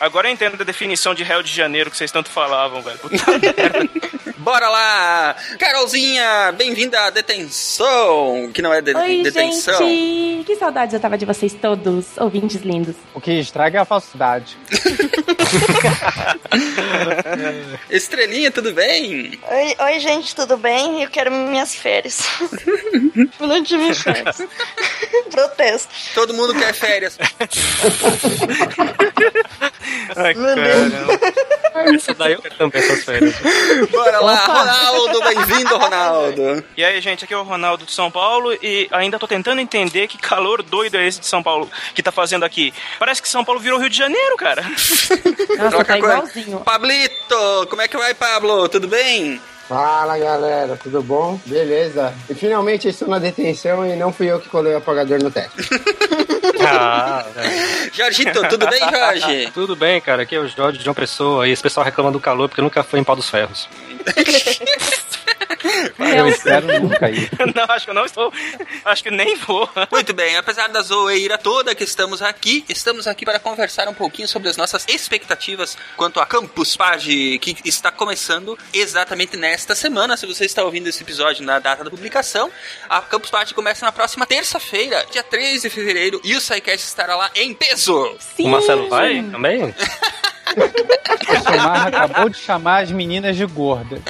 Agora 0.00 0.28
eu 0.28 0.32
entendo 0.32 0.60
a 0.60 0.64
definição 0.64 1.14
de 1.14 1.22
Rio 1.24 1.42
de 1.42 1.52
Janeiro 1.52 1.90
que 1.90 1.96
vocês 1.96 2.10
tanto 2.10 2.30
falavam, 2.30 2.82
velho. 2.82 2.98
Puta 2.98 3.38
merda. 3.38 3.88
Bora 4.48 4.66
lá! 4.70 5.36
Carolzinha, 5.58 6.52
bem-vinda 6.56 6.98
à 7.02 7.10
detenção, 7.10 8.50
que 8.54 8.62
não 8.62 8.72
é 8.72 8.80
de- 8.80 8.96
Oi, 8.96 9.22
detenção. 9.22 9.76
gente! 9.86 10.44
Que 10.46 10.56
saudades 10.56 10.94
eu 10.94 11.00
tava 11.00 11.18
de 11.18 11.26
vocês 11.26 11.52
todos, 11.52 12.16
ouvintes 12.16 12.62
lindos. 12.62 12.96
O 13.12 13.20
que 13.20 13.30
estraga 13.32 13.76
é 13.76 13.80
a 13.82 13.84
falsidade. 13.84 14.56
Estrelinha, 17.90 18.50
tudo 18.50 18.72
bem? 18.72 19.38
Oi, 19.50 19.76
oi, 19.78 20.00
gente, 20.00 20.34
tudo 20.34 20.56
bem? 20.56 21.02
Eu 21.02 21.10
quero 21.10 21.30
minhas 21.30 21.74
férias. 21.74 22.22
Não 23.38 23.62
tive 23.62 23.92
férias. 23.94 24.38
Protesto. 25.30 25.88
Todo 26.14 26.32
mundo 26.32 26.54
quer 26.54 26.72
férias. 26.72 27.18
Ai, 30.16 30.32
Meu 30.34 30.54
caramba. 30.54 31.92
Isso 31.94 32.14
daí 32.14 32.32
eu 32.32 32.42
quero 32.42 32.54
também 32.56 32.82
essas 32.82 33.04
férias. 33.04 33.34
Bora 33.90 34.20
lá, 34.20 34.37
Ronaldo, 34.46 35.22
bem-vindo, 35.22 35.76
Ronaldo. 35.76 36.64
E 36.76 36.84
aí, 36.84 37.00
gente, 37.00 37.24
aqui 37.24 37.34
é 37.34 37.36
o 37.36 37.42
Ronaldo 37.42 37.84
de 37.84 37.92
São 37.92 38.10
Paulo 38.10 38.52
e 38.62 38.88
ainda 38.90 39.18
tô 39.18 39.26
tentando 39.26 39.60
entender 39.60 40.08
que 40.08 40.18
calor 40.18 40.62
doido 40.62 40.96
é 40.96 41.06
esse 41.06 41.20
de 41.20 41.26
São 41.26 41.42
Paulo 41.42 41.70
que 41.94 42.02
tá 42.02 42.12
fazendo 42.12 42.44
aqui. 42.44 42.72
Parece 42.98 43.20
que 43.22 43.28
São 43.28 43.44
Paulo 43.44 43.60
virou 43.60 43.78
Rio 43.78 43.90
de 43.90 43.96
Janeiro, 43.96 44.36
cara. 44.36 44.62
Nossa, 44.62 45.70
Troca 45.70 45.84
tá 45.84 45.98
igualzinho. 45.98 46.60
Pablito, 46.60 47.66
como 47.68 47.82
é 47.82 47.88
que 47.88 47.96
vai, 47.96 48.14
Pablo? 48.14 48.68
Tudo 48.68 48.88
bem? 48.88 49.40
Fala 49.68 50.16
galera, 50.16 50.78
tudo 50.82 51.02
bom? 51.02 51.38
Beleza. 51.44 52.14
E 52.30 52.34
finalmente 52.34 52.88
estou 52.88 53.06
na 53.06 53.18
detenção 53.18 53.86
e 53.86 53.94
não 53.96 54.10
fui 54.10 54.26
eu 54.30 54.40
que 54.40 54.48
colei 54.48 54.72
o 54.72 54.78
apagador 54.78 55.22
no 55.22 55.30
teto. 55.30 55.52
Ah, 56.60 57.24
velho. 57.34 57.90
Jorgito, 57.92 58.48
tudo 58.48 58.66
bem, 58.68 58.80
Jorge? 58.80 59.50
Tudo 59.54 59.76
bem, 59.76 60.00
cara. 60.00 60.22
Aqui 60.22 60.34
é 60.34 60.40
o 60.40 60.48
Jorge 60.48 60.78
de 60.78 60.84
João 60.84 60.94
Pessoa 60.94 61.46
e 61.46 61.52
esse 61.52 61.62
pessoal 61.62 61.84
reclama 61.84 62.10
do 62.10 62.18
calor 62.18 62.48
porque 62.48 62.60
nunca 62.60 62.82
foi 62.82 62.98
em 62.98 63.04
pau 63.04 63.14
dos 63.14 63.30
ferros. 63.30 63.68
Eu 65.98 66.28
espero 66.28 66.80
nunca 66.80 67.10
ir. 67.10 67.30
não, 67.54 67.64
acho 67.68 67.84
que 67.84 67.90
eu 67.90 67.94
não 67.94 68.04
estou. 68.04 68.32
Acho 68.84 69.02
que 69.02 69.10
nem 69.10 69.36
vou. 69.36 69.68
Muito 69.90 70.12
bem, 70.12 70.36
apesar 70.36 70.68
da 70.68 70.80
zoeira 70.82 71.38
toda 71.38 71.74
que 71.74 71.84
estamos 71.84 72.22
aqui, 72.22 72.64
estamos 72.68 73.06
aqui 73.06 73.24
para 73.24 73.38
conversar 73.38 73.88
um 73.88 73.94
pouquinho 73.94 74.28
sobre 74.28 74.48
as 74.48 74.56
nossas 74.56 74.86
expectativas 74.88 75.76
quanto 75.96 76.20
a 76.20 76.26
Campus 76.26 76.76
Page, 76.76 77.38
que 77.38 77.56
está 77.64 77.90
começando 77.90 78.58
exatamente 78.72 79.36
nesta 79.36 79.74
semana. 79.74 80.16
Se 80.16 80.26
você 80.26 80.44
está 80.44 80.64
ouvindo 80.64 80.88
esse 80.88 81.02
episódio 81.02 81.44
na 81.44 81.58
data 81.58 81.84
da 81.84 81.90
publicação, 81.90 82.50
a 82.88 83.00
Campus 83.00 83.30
Party 83.30 83.54
começa 83.54 83.84
na 83.84 83.92
próxima 83.92 84.26
terça-feira, 84.26 85.04
dia 85.10 85.22
3 85.22 85.62
de 85.62 85.70
fevereiro, 85.70 86.20
e 86.24 86.34
o 86.34 86.40
SciCast 86.40 86.86
estará 86.86 87.16
lá 87.16 87.30
em 87.34 87.54
peso. 87.54 88.16
Sim. 88.36 88.46
O 88.46 88.48
Marcelo 88.48 88.88
vai 88.88 89.22
também? 89.22 89.74
O 90.56 91.52
Somar 91.52 91.86
acabou 91.88 92.28
de 92.28 92.38
chamar 92.38 92.82
as 92.84 92.90
meninas 92.90 93.36
de 93.36 93.44
gorda. 93.46 94.00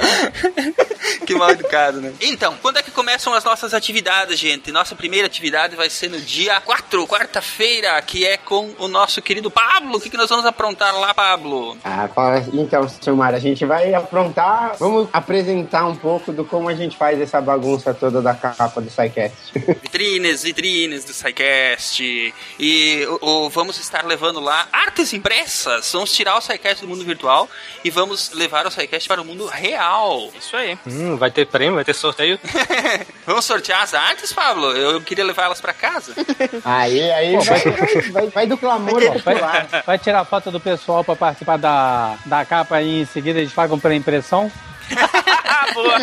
que 1.27 1.35
mal 1.35 1.51
educado, 1.51 2.01
né? 2.01 2.13
Então, 2.21 2.55
quando 2.63 2.79
é 2.79 2.83
que 2.83 2.91
começam 2.91 3.33
as 3.35 3.45
nossas 3.45 3.75
atividades, 3.75 4.39
gente? 4.39 4.71
Nossa 4.73 4.95
primeira 4.95 5.27
atividade 5.27 5.75
vai 5.77 5.91
ser 5.91 6.09
no 6.09 6.21
dia 6.21 6.61
4, 6.61 7.07
quarta-feira, 7.07 8.01
que 8.03 8.27
é 8.27 8.37
com 8.37 8.75
o 8.79 8.89
nosso 8.89 9.21
querido 9.21 9.51
Pablo. 9.51 9.97
O 9.97 10.01
que, 10.01 10.11
que 10.11 10.17
nós 10.17 10.29
vamos 10.29 10.45
aprontar 10.47 10.95
lá, 10.99 11.13
Pablo? 11.13 11.77
Ah, 11.85 12.09
então, 12.53 12.89
Silmar, 12.89 13.35
a 13.35 13.39
gente 13.39 13.65
vai 13.65 13.93
aprontar, 13.95 14.77
vamos 14.79 15.09
apresentar 15.13 15.87
um 15.87 15.97
pouco 15.97 16.33
do 16.33 16.45
como 16.45 16.69
a 16.69 16.75
gente 16.75 16.97
faz 16.97 17.21
essa 17.21 17.41
bagunça 17.41 17.93
toda 17.93 18.23
da 18.23 18.35
capa 18.35 18.81
do 18.81 18.91
SciCast. 18.91 19.37
Vitrines, 19.83 20.43
vitrines 20.43 21.05
do 21.05 21.13
SciCast. 21.13 22.35
E 22.59 23.07
o, 23.21 23.47
o- 23.47 23.51
vamos 23.51 23.79
estar 23.79 24.05
levando 24.07 24.41
lá 24.41 24.67
artes 24.73 25.13
impressas. 25.13 25.91
Vamos 25.93 26.13
tirar 26.13 26.28
o 26.37 26.41
SciCast 26.41 26.83
do 26.83 26.89
mundo 26.89 27.05
virtual 27.05 27.49
e 27.85 27.91
vamos 27.91 28.33
levar 28.33 28.67
o 28.67 28.71
SciCast 28.71 29.09
para 29.09 29.23
o 29.23 29.25
mundo 29.25 29.47
real. 29.47 30.31
Isso 30.39 30.57
aí. 30.57 30.79
Hum, 30.87 31.17
vai 31.17 31.31
ter 31.31 31.47
prêmio, 31.47 31.77
vai 31.77 31.85
ter 31.85 31.95
sorteio. 31.95 32.39
Vamos 33.27 33.45
sortear 33.45 33.83
as 33.83 33.95
artes, 33.95 34.33
Pablo? 34.33 34.73
Eu 34.73 35.01
queria 35.01 35.25
levar 35.25 35.45
elas 35.45 35.61
para 35.61 35.73
casa. 35.73 36.15
Aí, 36.65 37.11
aí 37.11 37.37
vai, 37.37 38.11
vai, 38.11 38.27
vai 38.29 38.47
do 38.47 38.57
clamor 38.57 39.01
popular. 39.13 39.67
Vai, 39.67 39.83
vai 39.83 39.99
tirar 39.99 40.25
foto 40.25 40.51
do 40.51 40.59
pessoal 40.61 41.05
pra 41.05 41.15
participar 41.17 41.57
da, 41.57 42.17
da 42.25 42.45
capa 42.45 42.81
e 42.81 43.03
em 43.03 43.05
seguida 43.05 43.39
eles 43.39 43.53
pagam 43.53 43.79
pela 43.79 43.95
impressão? 43.95 44.51
Ah, 44.97 45.67
boa. 45.75 45.99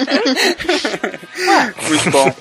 Muito 1.87 2.11
bom. 2.11 2.35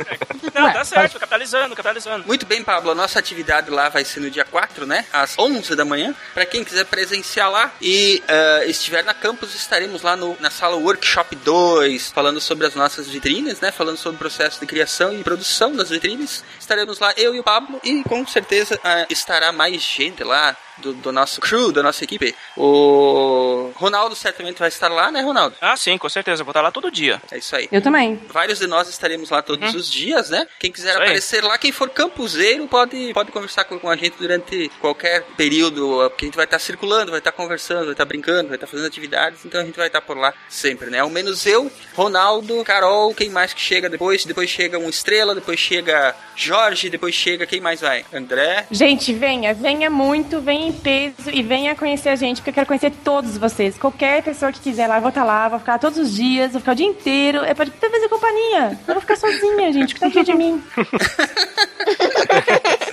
Não, 0.54 0.64
Ué, 0.64 0.72
tá 0.72 0.85
certo, 0.85 1.18
capitalizando, 1.18 1.74
capitalizando. 1.74 2.26
Muito 2.26 2.46
bem, 2.46 2.62
Pablo. 2.62 2.90
A 2.90 2.94
nossa 2.94 3.18
atividade 3.18 3.70
lá 3.70 3.88
vai 3.88 4.04
ser 4.04 4.20
no 4.20 4.30
dia 4.30 4.44
4, 4.44 4.87
né? 4.87 5.04
Às 5.12 5.38
11 5.38 5.74
da 5.74 5.85
manhã. 5.85 6.14
Para 6.33 6.46
quem 6.46 6.62
quiser 6.62 6.85
presenciar 6.85 7.50
lá 7.50 7.72
e 7.80 8.22
eh, 8.28 8.64
estiver 8.66 9.02
na 9.02 9.14
campus, 9.14 9.54
estaremos 9.54 10.02
lá 10.02 10.16
no, 10.16 10.37
na 10.40 10.50
sala 10.50 10.76
Workshop 10.76 11.35
2, 11.37 12.12
falando 12.12 12.40
sobre 12.40 12.66
as 12.66 12.74
nossas 12.74 13.09
vitrines, 13.09 13.61
né? 13.61 13.72
Falando 13.72 13.96
sobre 13.96 14.16
o 14.16 14.18
processo 14.18 14.61
de 14.61 14.66
criação 14.66 15.12
e 15.12 15.24
produção 15.24 15.74
das 15.74 15.90
vitrines. 15.90 16.44
Estaremos 16.59 16.98
lá, 16.98 17.12
eu 17.16 17.35
e 17.35 17.40
o 17.40 17.44
Pablo, 17.44 17.80
e 17.83 18.02
com 18.04 18.26
certeza 18.26 18.78
ah, 18.85 19.07
estará 19.11 19.52
mais 19.52 19.83
gente 19.83 20.22
lá. 20.22 20.57
Do, 20.76 20.92
do 20.92 21.12
nosso 21.12 21.40
crew, 21.40 21.70
da 21.70 21.85
nossa 21.85 22.02
equipe. 22.02 22.35
O 22.57 23.70
Ronaldo 23.76 24.16
certamente 24.16 24.59
vai 24.59 24.66
estar 24.66 24.88
lá, 24.88 25.09
né, 25.12 25.20
Ronaldo? 25.20 25.54
Ah, 25.61 25.76
sim, 25.76 25.96
com 25.96 26.09
certeza. 26.09 26.34
Vou 26.40 26.51
estar 26.51 26.61
lá 26.61 26.70
todo 26.70 26.90
dia. 26.90 27.20
É 27.31 27.38
isso 27.38 27.55
aí. 27.55 27.68
Eu 27.70 27.81
também. 27.83 28.20
Vários 28.29 28.59
de 28.59 28.66
nós 28.66 28.88
estaremos 28.88 29.31
lá 29.31 29.42
todos 29.42 29.75
os 29.75 29.90
dias, 29.90 30.31
né? 30.31 30.47
Quem 30.59 30.70
quiser 30.73 30.90
Isso 30.90 30.99
aí. 30.99 31.05
aparecer 31.05 31.44
lá, 31.44 31.59
quem 31.59 31.73
for 31.73 31.88
campuseiro, 31.90 32.66
pode, 32.66 33.12
pode 33.12 33.31
conversar 33.33 33.64
com, 33.64 33.79
com 33.79 33.88
a 33.90 33.97
gente 33.97 34.14
durante 34.18 34.70
qualquer 34.81 35.23
período, 35.37 36.09
porque 36.11 36.25
a 36.25 36.29
gente 36.29 36.37
vai 36.37 36.44
estar 36.44 36.59
circulando, 36.59 37.11
vai 37.11 37.20
estar 37.20 37.33
conversando, 37.33 37.85
vai 37.85 37.92
estar 37.92 38.05
brincando, 38.05 38.49
vai 38.49 38.57
estar 38.57 38.66
fazendo 38.66 38.87
atividades, 38.87 39.44
então 39.44 39.61
a 39.61 39.64
gente 39.64 39.77
vai 39.77 39.87
estar 39.87 40.01
por 40.01 40.16
lá 40.16 40.33
sempre, 40.49 40.90
né? 40.90 41.01
Ao 41.01 41.11
menos 41.11 41.47
eu, 41.47 41.70
Ronaldo, 41.94 42.62
Carol, 42.64 43.14
quem 43.14 43.31
mais 43.31 43.53
que 43.53 43.61
chega 43.61 43.88
depois? 43.88 44.25
Depois 44.25 44.49
chega 44.51 44.79
um 44.79 44.88
Estrela, 44.88 45.35
depois 45.35 45.59
chega 45.59 46.14
Jorge, 46.37 46.90
depois 46.90 47.14
chega 47.14 47.47
quem 47.47 47.61
mais 47.61 47.81
vai? 47.81 48.05
André. 48.12 48.66
Gente, 48.70 49.12
venha, 49.12 49.55
venha 49.55 49.88
muito, 49.90 50.40
venha 50.40 50.68
em 50.68 50.73
peso 50.73 51.31
e 51.33 51.42
venha 51.42 51.75
conhecer 51.75 52.09
a 52.11 52.16
gente, 52.16 52.38
porque 52.38 52.51
eu 52.51 52.55
quero 52.55 52.66
conhecer 52.66 52.92
todos 53.05 53.37
vocês. 53.38 53.77
Qualquer 53.79 54.23
pessoa 54.23 54.53
que 54.53 54.61
quiser 54.61 54.87
lá, 54.87 54.97
eu 54.97 55.01
vou 55.01 55.09
estar 55.11 55.25
lá, 55.25 55.49
vou 55.49 55.59
ficar 55.59 55.79
todos 55.79 55.99
os 55.99 56.14
dias, 56.14 56.23
vou 56.52 56.60
ficar 56.60 56.72
o 56.72 56.74
dia 56.74 56.87
inteiro. 56.87 57.44
É 57.44 57.54
pra 57.54 57.66
ter 57.66 57.90
fazer 57.90 58.08
companhia. 58.08 58.78
Eu 58.87 58.94
vou 58.94 59.00
ficar 59.00 59.16
sozinha, 59.16 59.72
gente, 59.72 59.94
que 59.94 60.00
tá 60.00 60.06
aqui 60.06 60.22
de 60.22 60.34
mim. 60.34 60.62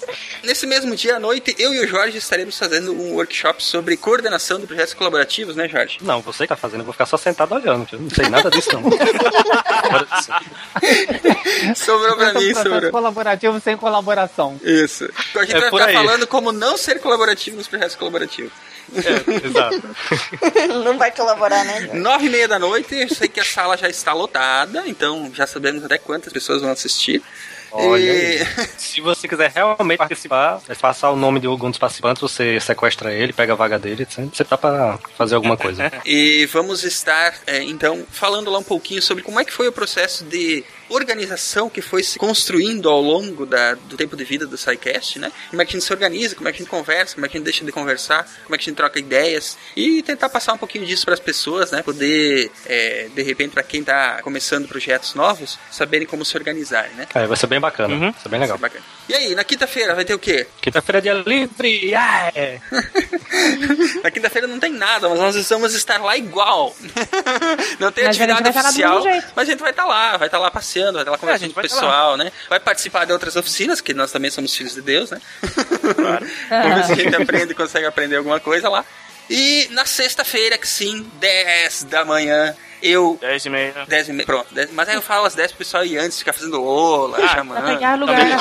Nesse 0.44 0.66
mesmo 0.66 0.96
dia 0.96 1.18
à 1.18 1.20
noite, 1.20 1.56
eu 1.60 1.74
e 1.74 1.80
o 1.84 1.88
Jorge 1.88 2.18
estaremos 2.18 2.58
fazendo 2.58 2.94
um 2.94 3.14
workshop 3.14 3.64
sobre 3.64 3.98
coordenação 3.98 4.60
de 4.60 4.68
projetos 4.68 4.94
colaborativos, 4.94 5.56
né, 5.56 5.68
Jorge? 5.68 5.98
Não, 6.02 6.22
você 6.22 6.44
que 6.44 6.50
tá 6.50 6.56
fazendo, 6.56 6.82
eu 6.82 6.86
vou 6.86 6.94
ficar 6.94 7.06
só 7.06 7.18
sentado 7.18 7.54
olhando. 7.54 7.88
Eu 7.92 8.00
não 8.00 8.10
sei 8.10 8.30
nada 8.30 8.50
disso, 8.50 8.70
não. 8.74 8.82
Sobrou 11.76 12.16
pra 12.18 12.34
mim, 12.34 12.54
sobrou. 12.54 12.92
colaborativo 12.92 13.60
sem 13.60 13.78
colaboração. 13.78 14.60
Isso. 14.64 15.10
A 15.36 15.40
gente 15.46 15.56
É 15.56 15.60
vai 15.60 15.70
ficar 15.70 15.86
aí. 15.88 15.94
falando 15.94 16.28
como 16.28 16.52
não 16.52 16.78
ser 16.78 17.00
colaborativo 17.00 17.58
nos 17.58 17.68
projetos 17.68 17.96
colaborativos. 17.96 18.52
é, 18.96 19.48
exato. 19.48 19.82
Não 20.84 20.98
vai 20.98 21.12
colaborar, 21.12 21.64
né? 21.64 21.90
Nove 21.94 22.26
e 22.26 22.30
meia 22.30 22.48
da 22.48 22.60
noite, 22.60 22.96
eu 22.96 23.10
sei 23.10 23.28
que 23.28 23.40
a 23.40 23.46
sala 23.46 23.78
já 23.78 23.90
está 23.90 24.14
lotada, 24.14 24.84
então 24.88 25.32
já 25.34 25.46
sabemos 25.48 25.84
até 25.84 25.98
quantas 25.98 26.34
pessoas 26.34 26.62
vão 26.62 26.72
assistir. 26.72 27.22
Olha 27.72 28.02
E-. 28.02 28.46
Se 28.78 29.02
você 29.02 29.28
quiser 29.28 29.52
realmente 29.54 29.98
participar, 29.98 30.62
é 30.68 30.76
passar 30.76 31.12
o 31.12 31.16
nome 31.16 31.40
de 31.40 31.48
algum 31.48 31.70
dos 31.70 31.80
participantes, 31.80 32.22
você 32.22 32.60
sequestra 32.60 33.14
ele, 33.14 33.34
pega 33.34 33.54
a 33.54 33.56
vaga 33.56 33.80
dele, 33.80 34.06
você 34.06 34.44
tá 34.44 34.58
pra 34.58 35.00
fazer 35.18 35.36
alguma 35.36 35.58
coisa. 35.58 35.92
E 36.06 36.46
vamos 36.48 36.84
estar, 36.84 37.34
é, 37.48 37.62
então, 37.64 38.06
falando 38.10 38.50
lá 38.50 38.60
um 38.60 38.64
pouquinho 38.64 39.02
sobre 39.02 39.24
como 39.24 39.40
é 39.40 39.46
que 39.46 39.54
foi 39.54 39.68
o 39.68 39.72
processo 39.72 40.24
de 40.26 40.64
organização 40.92 41.70
que 41.70 41.82
foi 41.82 42.04
se 42.04 42.18
construindo 42.20 42.90
ao 42.90 43.02
longo 43.02 43.46
da- 43.46 43.74
do 43.76 43.96
tempo 43.98 44.16
de 44.16 44.24
vida 44.24 44.46
do 44.46 44.58
SciCast, 44.58 45.20
né? 45.20 45.32
Como 45.50 45.62
é 45.62 45.66
que 45.66 45.72
a 45.72 45.74
gente 45.80 45.86
se 45.86 45.94
organiza, 45.94 46.36
como 46.36 46.48
é 46.48 46.52
que 46.52 46.58
a 46.58 46.60
gente 46.60 46.70
conversa, 46.70 47.16
como 47.16 47.26
é 47.26 47.30
que 47.30 47.38
a 47.38 47.40
gente 47.40 47.46
deixa 47.46 47.66
de 47.66 47.72
conversar, 47.72 48.24
como 48.44 48.56
é 48.56 48.58
que 48.58 48.64
a 48.64 48.66
gente 48.66 48.76
troca 48.78 49.00
ideias 49.00 49.58
e 49.76 50.02
tentar 50.04 50.30
passar 50.30 50.54
um 50.54 50.58
pouquinho 50.58 50.86
disso 50.86 51.06
para 51.06 51.14
as 51.14 51.20
pessoas, 51.20 51.72
né? 51.72 51.82
Poder, 51.82 52.52
é, 52.66 53.10
de 53.14 53.22
repente, 53.22 53.52
para 53.54 53.64
quem 53.64 53.84
tá 53.84 54.22
começando 54.24 54.68
projetos 54.68 55.14
novos, 55.16 55.58
saberem 55.72 56.08
como 56.08 56.24
se 56.26 56.36
organizarem, 56.38 56.92
né? 56.96 57.08
É, 57.14 57.26
vai 57.26 57.38
ser 57.38 57.48
bem 57.48 57.60
bacana, 57.60 57.98
vai 57.98 58.14
ser 58.22 58.30
bem 58.30 58.40
legal. 58.40 58.58
Bacana. 58.58 58.84
E 59.10 59.14
aí, 59.14 59.36
na 59.36 59.44
quinta-feira 59.44 59.96
vai 59.96 60.06
ter 60.06 60.14
o 60.14 60.20
quê? 60.20 60.48
Quinta-feira 60.62 61.00
é 61.00 61.02
dia 61.02 61.14
livre! 61.14 61.70
Yeah! 61.86 62.32
Na 64.04 64.12
quinta-feira 64.12 64.48
não 64.48 64.60
tem 64.60 64.72
nada, 64.72 65.08
mas 65.10 65.20
nós 65.20 65.50
vamos 65.50 65.74
estar 65.74 66.02
lá 66.02 66.18
igual. 66.18 66.76
Não 67.80 67.92
tem 67.92 68.06
Mas 68.06 68.20
atividade 68.20 68.50
oficial, 68.60 69.04
mas 69.36 69.48
a 69.48 69.52
gente 69.52 69.60
vai 69.60 69.72
estar 69.72 69.86
lá, 69.86 70.18
vai 70.18 70.28
estar 70.28 70.38
lá 70.40 70.52
passeando, 70.52 70.81
vai 70.86 71.02
estar 71.02 71.12
lá 71.12 71.18
conversando 71.18 71.42
gente 71.42 71.54
com 71.54 71.60
o 71.60 71.64
pessoal, 71.64 72.18
né? 72.18 72.32
Vai 72.50 72.60
participar 72.60 73.06
de 73.06 73.14
outras 73.14 73.36
oficinas, 73.36 73.82
que 73.82 73.94
nós 73.94 74.12
também 74.12 74.32
somos 74.32 74.56
filhos 74.56 74.74
de 74.74 74.82
Deus, 74.82 75.12
né? 75.12 75.22
Vamos 76.50 76.76
ver 76.76 76.86
se 76.86 76.92
a 76.92 76.96
gente 76.96 77.16
aprende, 77.16 77.54
consegue 77.54 77.86
aprender 77.86 78.18
alguma 78.18 78.40
coisa 78.40 78.70
lá. 78.70 78.86
E 79.30 79.68
na 79.72 79.86
sexta-feira, 79.86 80.58
que 80.58 80.68
sim, 80.68 81.10
10 81.20 81.86
da 81.86 82.04
manhã, 82.04 82.56
eu 82.82 83.18
10 83.22 83.46
e 83.46 83.50
meia. 83.50 83.74
10 83.88 84.10
e 84.10 84.14
meia, 84.14 84.26
pronto. 84.26 84.48
10, 84.54 84.72
mas 84.72 84.90
aí 84.90 84.96
eu 84.96 85.02
falo 85.02 85.26
às 85.26 85.36
10 85.36 85.52
pro 85.52 85.58
pessoal 85.60 85.86
ir 85.86 85.98
antes, 85.98 86.20
ficar 86.20 86.34
fazendo 86.34 86.64
ola, 86.64 87.18
Ah, 87.22 87.28
chamando. 87.30 87.62
Vai 87.64 87.76
pegar 87.76 87.96
lugar 87.96 88.30
lá, 88.30 88.38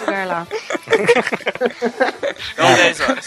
lugar 0.00 0.26
lá. 0.26 0.46
Então 2.52 2.74
10 2.74 3.00
horas. 3.00 3.24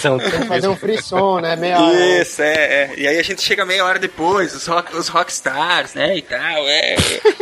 São- 0.00 0.18
Fazer 0.48 0.68
um 0.68 0.76
frisson, 0.76 1.40
né? 1.40 1.56
Meia 1.56 1.80
hora. 1.80 1.96
Isso, 2.22 2.42
é, 2.42 2.54
é. 2.54 2.94
E 2.96 3.06
aí 3.08 3.18
a 3.18 3.22
gente 3.22 3.42
chega 3.42 3.64
meia 3.64 3.84
hora 3.84 3.98
depois, 3.98 4.54
os, 4.54 4.66
rock, 4.66 4.94
os 4.96 5.08
rockstars, 5.08 5.94
né, 5.94 6.16
e 6.18 6.22
tal, 6.22 6.66
é. 6.68 6.96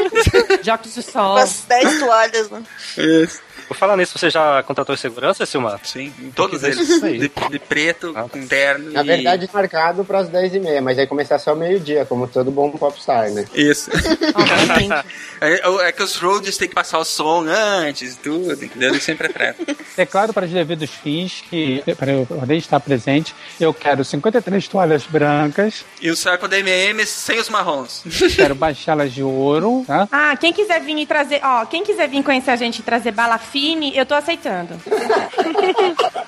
Jogos 0.63 0.95
do 0.95 1.03
sol. 1.03 1.35
Com 1.35 1.41
as 1.43 1.63
10 1.69 1.99
toalhas, 1.99 2.51
né? 2.51 2.63
Isso. 2.97 3.41
Por 3.69 3.77
falar 3.77 3.97
nisso, 3.97 4.19
você 4.19 4.31
já 4.31 4.63
contratou 4.63 4.97
segurança, 4.97 5.45
Silmar? 5.47 5.81
Sim, 5.85 6.13
todos 6.35 6.63
Isso 6.63 7.05
eles. 7.07 7.21
De, 7.21 7.49
de 7.51 7.59
preto, 7.59 8.13
Ah, 8.15 8.25
com 8.29 8.47
terno 8.47 8.91
Na 8.93 9.03
e- 9.03 9.07
verdade, 9.07 9.49
marcado 9.53 10.05
para 10.05 10.19
as 10.21 10.29
10h30, 10.31 10.81
mas 10.81 10.99
aí 10.99 11.07
começar 11.07 11.39
só 11.39 11.55
meio-dia, 11.55 12.05
como 12.05 12.27
todo 12.27 12.51
bom 12.51 12.71
popstar, 12.71 13.31
né? 13.31 13.45
Isso. 13.55 13.91
Ah, 14.35 14.79
gente. 14.79 15.05
É, 15.41 15.89
é 15.89 15.93
que 15.93 16.03
os 16.03 16.17
roads 16.17 16.57
tem 16.57 16.67
que 16.69 16.75
passar 16.75 16.99
o 16.99 17.05
som 17.05 17.45
antes, 17.47 18.17
tudo, 18.17 18.53
entendeu? 18.53 18.91
Ele 18.91 19.01
sempre 19.01 19.27
atrasa. 19.27 19.57
É 19.97 20.05
claro, 20.07 20.33
para 20.33 20.45
os 20.47 20.51
devidos 20.51 20.91
fins, 20.91 21.45
que 21.51 21.83
para 21.99 22.11
eu 22.13 22.25
poder 22.27 22.57
estar 22.57 22.81
presente, 22.81 23.35
eu 23.61 23.73
quero 23.75 24.05
53 24.05 24.67
toalhas 24.67 25.05
brancas, 25.05 25.85
E 26.01 26.11
o 26.11 26.17
saco 26.17 26.49
da 26.49 26.59
MM 26.59 27.05
sem 27.07 27.39
os 27.39 27.49
marrons. 27.49 28.03
quero 28.35 28.55
baixá-las 28.55 29.13
de 29.13 29.23
ouro, 29.23 29.85
tá? 29.87 30.09
Ah, 30.11 30.37
quem 30.37 30.53
quiser 30.53 30.81
vir 30.81 30.97
e 30.99 31.07
trazer, 31.07 31.41
ó, 31.45 31.65
quem 31.67 31.85
quiser 31.85 32.09
vir 32.09 32.23
conhecer 32.25 32.51
a 32.53 32.57
gente 32.57 32.79
e 32.79 32.83
trazer 32.83 33.13
bala 33.13 33.39
fine, 33.55 33.97
eu 33.97 34.05
tô 34.05 34.15
aceitando. 34.15 34.75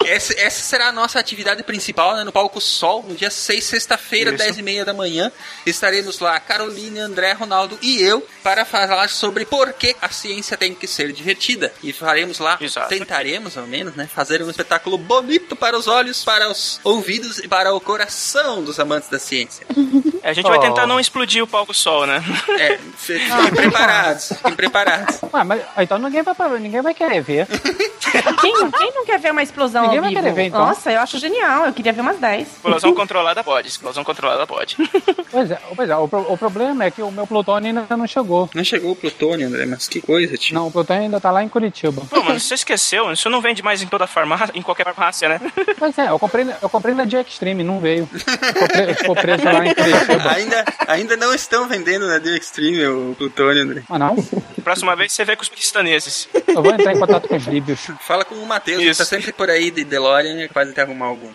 Essa, 0.05 0.33
essa 0.39 0.63
será 0.63 0.89
a 0.89 0.93
nossa 0.93 1.19
atividade 1.19 1.63
principal 1.63 2.17
né, 2.17 2.25
no 2.25 2.33
Palco 2.33 2.61
Sol, 2.61 3.05
no 3.09 3.15
dia 3.15 3.31
6, 3.31 3.65
sexta-feira, 3.65 4.31
Isso. 4.31 4.39
10 4.39 4.59
e 4.59 4.63
meia 4.63 4.85
da 4.85 4.93
manhã. 4.95 5.31
Estaremos 5.65 6.19
lá, 6.21 6.39
Caroline, 6.41 6.99
André, 7.01 7.33
Ronaldo 7.33 7.79
e 7.83 8.01
eu, 8.03 8.27
para 8.43 8.65
falar 8.65 9.09
sobre 9.09 9.45
por 9.45 9.73
que 9.73 9.97
a 10.01 10.09
ciência 10.09 10.57
tem 10.57 10.75
que 10.75 10.87
ser 10.87 11.13
divertida. 11.13 11.73
E 11.83 11.93
faremos 11.93 12.39
lá, 12.39 12.57
Exato. 12.61 12.89
tentaremos 12.89 13.57
ao 13.57 13.67
menos, 13.67 13.95
né, 13.95 14.09
fazer 14.13 14.43
um 14.43 14.51
espetáculo 14.51 14.97
bonito 14.99 15.55
para 15.57 15.77
os 15.77 15.87
olhos, 15.87 16.25
para 16.25 16.49
os 16.51 16.81
ouvidos 16.85 17.39
e 17.39 17.49
para 17.49 17.75
o 17.75 17.81
coração 17.81 18.63
dos 18.63 18.79
amantes 18.81 19.09
da 19.09 19.19
ciência. 19.19 19.67
A 20.23 20.33
gente 20.33 20.47
vai 20.49 20.59
Oh. 20.59 20.61
tentar 20.61 20.87
não 20.87 20.99
explodir 20.99 21.43
o 21.43 21.47
palco 21.47 21.75
sol, 21.75 22.07
né? 22.07 22.23
É, 22.59 22.79
fiquem 22.97 23.29
preparados, 23.55 24.29
fiquem 24.29 24.55
preparados. 24.55 25.19
Ah, 25.33 25.45
mas 25.45 25.61
então 25.79 25.99
ninguém 25.99 26.23
vai, 26.23 26.35
ninguém 26.59 26.81
vai 26.81 26.95
querer 26.95 27.21
ver. 27.23 27.47
Quem, 28.41 28.71
quem 28.71 28.95
não 28.95 29.05
quer 29.05 29.19
ver 29.19 29.31
uma 29.33 29.43
explosão 29.43 29.76
Ninguém 29.83 29.99
ao 29.99 30.03
vai 30.05 30.11
vivo. 30.11 30.23
querer 30.23 30.35
ver, 30.35 30.43
então? 30.45 30.61
Nossa, 30.67 30.91
eu 30.93 31.01
acho 31.01 31.19
genial. 31.19 31.67
Eu 31.67 31.73
queria 31.73 31.93
ver 31.93 32.01
umas 32.01 32.19
10. 32.19 32.49
Explosão 32.49 32.95
controlada 32.95 33.43
pode, 33.45 33.69
explosão 33.69 34.05
controlada 34.05 34.47
pode. 34.47 34.77
Pois 35.29 35.51
é, 35.51 35.59
pois 35.75 35.91
é 35.91 35.97
o, 35.97 36.09
pro- 36.09 36.33
o 36.33 36.39
problema 36.39 36.85
é 36.85 36.91
que 36.91 37.03
o 37.03 37.11
meu 37.11 37.27
plutônio 37.27 37.69
ainda 37.69 37.97
não 37.97 38.07
chegou. 38.07 38.49
Não 38.55 38.65
chegou 38.65 38.93
o 38.93 38.97
plutônio, 38.97 39.49
André, 39.49 39.67
mas 39.67 39.87
que 39.89 40.01
coisa, 40.01 40.35
tio. 40.39 40.55
Não, 40.55 40.69
o 40.69 40.71
plutônio 40.71 41.03
ainda 41.03 41.21
tá 41.21 41.31
lá 41.31 41.43
em 41.43 41.49
Curitiba. 41.49 42.01
Pô, 42.09 42.23
mano, 42.23 42.41
você 42.41 42.55
esqueceu? 42.55 43.13
Isso 43.13 43.29
não 43.29 43.41
vende 43.43 43.63
mais 43.63 43.83
em 43.83 43.87
toda 43.87 44.07
farmácia, 44.07 44.53
em 44.55 44.63
qualquer 44.63 44.85
farmácia, 44.85 45.29
né? 45.29 45.41
Pois 45.79 45.99
é, 45.99 46.09
eu 46.09 46.19
comprei, 46.19 46.47
eu 46.63 46.69
comprei 46.71 46.95
na 46.95 47.05
Dia 47.05 47.21
Extreme, 47.21 47.63
não 47.63 47.81
veio. 47.81 48.07
Ficou, 48.07 48.69
pre- 48.69 48.95
ficou 48.95 49.15
preso 49.17 49.45
lá 49.45 49.67
em 49.67 49.75
Curitiba. 49.75 50.31
Ainda, 50.37 50.65
ainda 50.89 51.17
não 51.17 51.35
estão 51.35 51.69
vendendo 51.69 52.07
na 52.07 52.19
Deal 52.19 52.37
Extreme 52.37 52.87
o 52.87 53.15
plutônio, 53.19 53.63
André. 53.63 53.83
Ah, 53.91 53.99
não? 53.99 54.17
Próxima 54.65 54.97
vez 54.97 55.13
você 55.13 55.25
vê 55.25 55.37
com 55.37 55.43
os 55.43 55.49
paquistaneses. 55.49 56.29
Eu 56.49 56.63
vou 56.63 56.73
entrar 56.73 56.93
em 56.95 56.99
contato 56.99 57.29
com 57.29 57.37
os 57.37 57.45
líbios. 57.47 57.89
Fala 58.01 58.25
com 58.25 58.35
o 58.37 58.47
Matheus, 58.47 58.81
ele 58.81 58.91
Isso. 58.91 58.99
tá 58.99 59.05
sempre 59.05 59.33
por 59.33 59.51
aí 59.51 59.66
de 59.71 59.85
DeLorean, 59.85 60.41
é 60.41 60.49
capaz 60.49 60.73
de 60.73 60.81
arrumar 60.81 61.07
algum. 61.07 61.33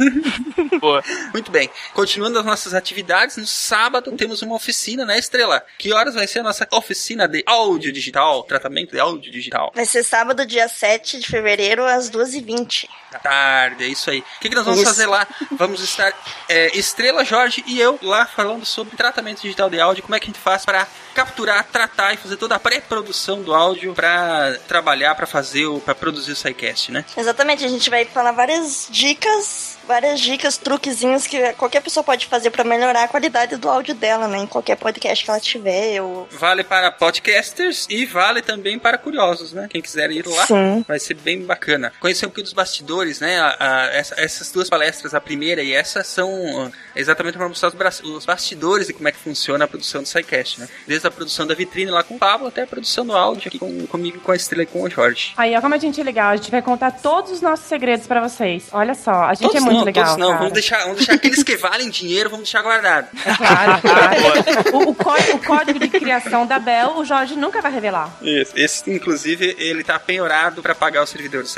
Boa. 0.80 1.02
Muito 1.32 1.50
bem. 1.50 1.70
Continuando 1.92 2.38
as 2.38 2.44
nossas 2.44 2.74
atividades, 2.74 3.36
no 3.36 3.46
sábado 3.46 4.12
temos 4.12 4.42
uma 4.42 4.54
oficina 4.54 5.04
na 5.04 5.18
Estrela. 5.18 5.64
Que 5.78 5.92
horas 5.92 6.14
vai 6.14 6.26
ser 6.26 6.40
a 6.40 6.42
nossa 6.42 6.66
oficina 6.72 7.26
de 7.26 7.42
áudio 7.46 7.92
digital? 7.92 8.42
Tratamento 8.44 8.92
de 8.92 9.00
áudio 9.00 9.30
digital. 9.30 9.72
Vai 9.74 9.84
ser 9.84 10.02
sábado, 10.02 10.46
dia 10.46 10.68
7 10.68 11.20
de 11.20 11.26
fevereiro, 11.26 11.84
às 11.84 12.10
2h20. 12.10 12.88
Da 13.10 13.18
tarde, 13.18 13.84
é 13.84 13.88
isso 13.88 14.08
aí. 14.08 14.20
O 14.20 14.40
que, 14.40 14.48
que 14.48 14.54
nós 14.54 14.64
vamos 14.64 14.80
Isso. 14.80 14.88
fazer 14.88 15.06
lá? 15.06 15.26
Vamos 15.52 15.82
estar 15.82 16.12
é, 16.48 16.76
Estrela, 16.78 17.24
Jorge 17.24 17.64
e 17.66 17.80
eu 17.80 17.98
lá 18.02 18.24
falando 18.24 18.64
sobre 18.64 18.96
tratamento 18.96 19.42
digital 19.42 19.68
de 19.68 19.80
áudio, 19.80 20.02
como 20.02 20.14
é 20.14 20.20
que 20.20 20.26
a 20.26 20.32
gente 20.32 20.38
faz 20.38 20.64
para 20.64 20.86
capturar, 21.14 21.64
tratar 21.64 22.14
e 22.14 22.16
fazer 22.16 22.36
toda 22.36 22.54
a 22.54 22.58
pré-produção 22.58 23.42
do 23.42 23.52
áudio 23.52 23.94
para 23.94 24.56
trabalhar, 24.68 25.14
para 25.14 25.26
fazer, 25.26 25.66
para 25.80 25.94
produzir 25.94 26.32
o 26.32 26.36
SciCast, 26.36 26.92
né? 26.92 27.04
Exatamente, 27.16 27.39
a 27.64 27.68
gente 27.68 27.88
vai 27.90 28.04
falar 28.04 28.32
várias 28.32 28.88
dicas, 28.90 29.69
várias 29.86 30.20
dicas, 30.20 30.56
truquezinhos 30.56 31.26
que 31.26 31.52
qualquer 31.54 31.80
pessoa 31.82 32.02
pode 32.04 32.26
fazer 32.26 32.50
pra 32.50 32.64
melhorar 32.64 33.04
a 33.04 33.08
qualidade 33.08 33.56
do 33.56 33.68
áudio 33.68 33.94
dela, 33.94 34.28
né? 34.28 34.38
Em 34.38 34.46
qualquer 34.46 34.76
podcast 34.76 35.24
que 35.24 35.30
ela 35.30 35.40
tiver. 35.40 36.00
Ou... 36.02 36.28
Vale 36.32 36.62
para 36.64 36.90
podcasters 36.92 37.86
e 37.88 38.04
vale 38.06 38.42
também 38.42 38.78
para 38.78 38.96
curiosos, 38.98 39.52
né? 39.52 39.66
Quem 39.70 39.80
quiser 39.82 40.10
ir 40.10 40.26
lá, 40.26 40.46
Sim. 40.46 40.84
vai 40.86 40.98
ser 40.98 41.14
bem 41.14 41.42
bacana. 41.42 41.92
Conhecer 42.00 42.26
um 42.26 42.28
pouquinho 42.28 42.44
dos 42.44 42.52
bastidores, 42.52 43.20
né? 43.20 43.38
A- 43.40 43.56
a- 43.58 43.86
essa- 43.94 44.14
essas 44.18 44.50
duas 44.50 44.68
palestras, 44.68 45.14
a 45.14 45.20
primeira 45.20 45.62
e 45.62 45.72
essa, 45.72 46.02
são 46.04 46.30
uh, 46.66 46.72
exatamente 46.94 47.36
para 47.36 47.48
mostrar 47.48 47.68
os, 47.68 48.00
os 48.02 48.24
bastidores 48.26 48.88
e 48.88 48.92
como 48.92 49.08
é 49.08 49.12
que 49.12 49.18
funciona 49.18 49.64
a 49.64 49.68
produção 49.68 50.02
do 50.02 50.08
SciCast, 50.08 50.60
né? 50.60 50.68
Desde 50.86 51.06
a 51.06 51.10
produção 51.10 51.46
da 51.46 51.54
vitrine 51.54 51.90
lá 51.90 52.02
com 52.02 52.14
o 52.14 52.18
Pablo 52.18 52.48
até 52.48 52.62
a 52.62 52.66
produção 52.66 53.04
do 53.06 53.16
áudio 53.16 53.48
aqui 53.48 53.58
com, 53.58 53.86
comigo, 53.86 54.20
com 54.20 54.32
a 54.32 54.36
Estrela 54.36 54.62
e 54.62 54.66
com 54.66 54.82
o 54.82 54.90
Jorge. 54.90 55.32
Aí, 55.36 55.56
ó, 55.56 55.60
como 55.60 55.74
a 55.74 55.78
gente 55.78 56.00
é 56.00 56.04
legal. 56.04 56.30
A 56.30 56.36
gente 56.36 56.50
vai 56.50 56.62
contar 56.62 56.90
todos 56.92 57.30
os 57.30 57.40
nossos 57.40 57.66
segredos 57.66 58.06
pra 58.06 58.20
vocês. 58.26 58.68
Olha 58.72 58.94
só, 58.94 59.10
a 59.24 59.34
gente 59.34 59.42
Todos 59.48 59.56
é 59.56 59.60
muito 59.70 59.78
não, 59.78 59.84
legal. 59.84 60.04
todos 60.04 60.18
não. 60.18 60.28
cara. 60.28 60.38
Vamos 60.38 60.52
deixar, 60.52 60.78
vamos 60.80 60.96
deixar 60.96 61.14
aqueles 61.14 61.42
que 61.42 61.56
valem 61.56 61.90
dinheiro, 61.90 62.30
vamos 62.30 62.44
deixar 62.44 62.62
guardado. 62.62 63.08
Claro, 63.36 63.80
claro. 63.82 64.76
o, 64.76 64.90
o 64.90 64.94
código, 64.94 65.36
o 65.36 65.44
código 65.44 65.78
de 65.78 65.88
criação 65.88 66.46
da 66.46 66.58
Bel, 66.58 66.96
o 66.96 67.04
Jorge 67.04 67.36
nunca 67.36 67.60
vai 67.60 67.72
revelar. 67.72 68.12
Isso. 68.22 68.52
Esse, 68.56 68.90
inclusive, 68.90 69.56
ele 69.58 69.84
tá 69.84 69.98
penhorado 69.98 70.62
para 70.62 70.74
pagar 70.74 71.02
o 71.02 71.06
servidor 71.06 71.42
do 71.42 71.48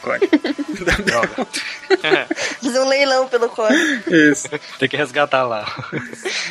Código. 0.00 0.28
Fazer 2.62 2.80
um 2.80 2.88
leilão 2.88 3.28
pelo 3.28 3.48
código. 3.48 4.10
Isso. 4.10 4.48
Tem 4.78 4.88
que 4.88 4.96
resgatar 4.96 5.44
lá. 5.44 5.66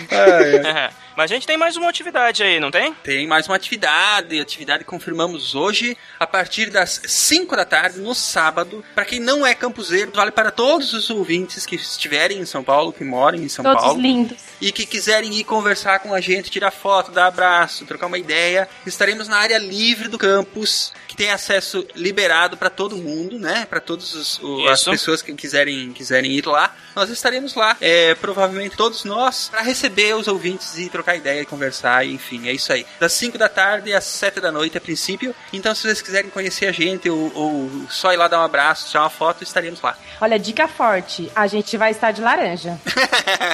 É. 0.09 0.91
Mas 1.15 1.29
a 1.29 1.33
gente 1.33 1.45
tem 1.45 1.57
mais 1.57 1.75
uma 1.75 1.89
atividade 1.89 2.41
aí, 2.43 2.59
não 2.59 2.71
tem? 2.71 2.93
Tem 3.03 3.27
mais 3.27 3.45
uma 3.47 3.55
atividade, 3.55 4.39
atividade 4.39 4.85
que 4.85 4.89
confirmamos 4.89 5.53
hoje, 5.53 5.97
a 6.17 6.25
partir 6.25 6.69
das 6.69 7.01
5 7.05 7.55
da 7.57 7.65
tarde, 7.65 7.99
no 7.99 8.15
sábado. 8.15 8.83
Para 8.95 9.03
quem 9.03 9.19
não 9.19 9.45
é 9.45 9.53
campuseiro, 9.53 10.11
vale 10.15 10.31
para 10.31 10.49
todos 10.49 10.93
os 10.93 11.09
ouvintes 11.09 11.65
que 11.65 11.75
estiverem 11.75 12.39
em 12.39 12.45
São 12.45 12.63
Paulo, 12.63 12.93
que 12.93 13.03
moram 13.03 13.37
em 13.37 13.49
São 13.49 13.63
Todos 13.65 13.83
Paulo. 13.83 14.01
lindos. 14.01 14.37
E 14.61 14.71
que 14.71 14.85
quiserem 14.85 15.33
ir 15.35 15.43
conversar 15.43 15.99
com 15.99 16.13
a 16.13 16.19
gente, 16.19 16.49
tirar 16.49 16.71
foto, 16.71 17.11
dar 17.11 17.27
abraço, 17.27 17.85
trocar 17.85 18.07
uma 18.07 18.17
ideia, 18.17 18.67
estaremos 18.85 19.27
na 19.27 19.37
área 19.37 19.57
livre 19.57 20.07
do 20.07 20.17
campus, 20.17 20.91
que 21.07 21.15
tem 21.15 21.31
acesso 21.31 21.85
liberado 21.95 22.57
para 22.57 22.69
todo 22.69 22.97
mundo, 22.97 23.39
né? 23.39 23.65
Para 23.69 23.79
todas 23.79 24.39
as 24.69 24.83
pessoas 24.83 25.21
que 25.21 25.33
quiserem, 25.33 25.91
quiserem 25.93 26.31
ir 26.31 26.45
lá. 26.45 26.75
Nós 26.95 27.09
estaremos 27.09 27.55
lá, 27.55 27.77
é, 27.79 28.15
provavelmente 28.15 28.75
todos 28.75 29.03
nós, 29.03 29.49
para 29.49 29.61
receber 29.61 30.15
os 30.15 30.27
ouvintes 30.27 30.77
e 30.77 30.89
trocar 30.89 31.15
ideia 31.15 31.41
e 31.41 31.45
conversar, 31.45 32.05
e, 32.05 32.13
enfim, 32.13 32.47
é 32.47 32.51
isso 32.51 32.71
aí. 32.73 32.85
Das 32.99 33.13
5 33.13 33.37
da 33.37 33.49
tarde 33.49 33.93
às 33.93 34.03
7 34.03 34.39
da 34.39 34.51
noite, 34.51 34.77
a 34.77 34.81
princípio. 34.81 35.33
Então, 35.53 35.73
se 35.73 35.83
vocês 35.83 36.01
quiserem 36.01 36.29
conhecer 36.29 36.67
a 36.67 36.71
gente 36.71 37.09
ou, 37.09 37.31
ou 37.33 37.69
só 37.89 38.13
ir 38.13 38.17
lá 38.17 38.27
dar 38.27 38.39
um 38.39 38.43
abraço, 38.43 38.89
tirar 38.89 39.03
uma 39.03 39.09
foto, 39.09 39.43
estaremos 39.43 39.81
lá. 39.81 39.97
Olha, 40.21 40.37
dica 40.37 40.67
forte. 40.67 41.31
A 41.35 41.47
gente 41.47 41.77
vai 41.77 41.91
estar 41.91 42.11
de 42.11 42.21
laranja. 42.21 42.79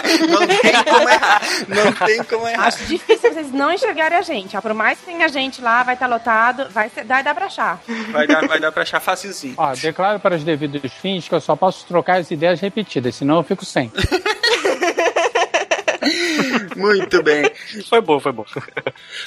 Não 0.30 0.48
tem 0.48 0.76
como 0.98 1.10
errar. 1.10 1.42
Não 1.68 1.94
tem 2.08 2.24
como 2.24 2.48
errar. 2.48 2.68
Acho 2.68 2.86
difícil 2.86 3.34
vocês 3.34 3.52
não 3.52 3.72
enxergarem 3.72 4.18
a 4.18 4.22
gente. 4.22 4.56
ó. 4.56 4.62
Por 4.62 4.74
mais 4.74 5.00
que 5.00 5.06
tenha 5.06 5.28
gente 5.30 5.62
lá, 5.62 5.84
vai 5.84 5.94
estar 5.96 6.08
lotado, 6.08 6.70
vai 6.70 6.90
ser, 6.90 7.04
vai 7.06 7.24
dar 7.24 7.34
pra 7.36 7.46
achar. 7.46 7.82
Vai 8.12 8.28
dar, 8.28 8.48
vai 8.48 8.60
dar 8.60 8.72
pra 8.72 8.84
achar 8.84 9.00
facilzinho. 9.00 9.56
Ó, 9.58 9.74
declaro 9.76 10.20
para 10.20 10.36
os 10.36 10.44
devidos 10.44 10.92
fins 10.94 11.28
que 11.28 11.36
eu 11.36 11.42
só 11.42 11.56
posso 11.56 11.86
trocar 11.86 12.20
as 12.20 12.30
ideias 12.32 12.60
repetidas, 12.60 13.16
senão 13.16 13.38
eu 13.38 13.44
fico 13.44 13.66
sem. 13.66 13.92
Muito 16.76 17.24
bem. 17.24 17.50
Foi 17.90 18.02
bom, 18.02 18.20
foi 18.20 18.32
bom. 18.32 18.46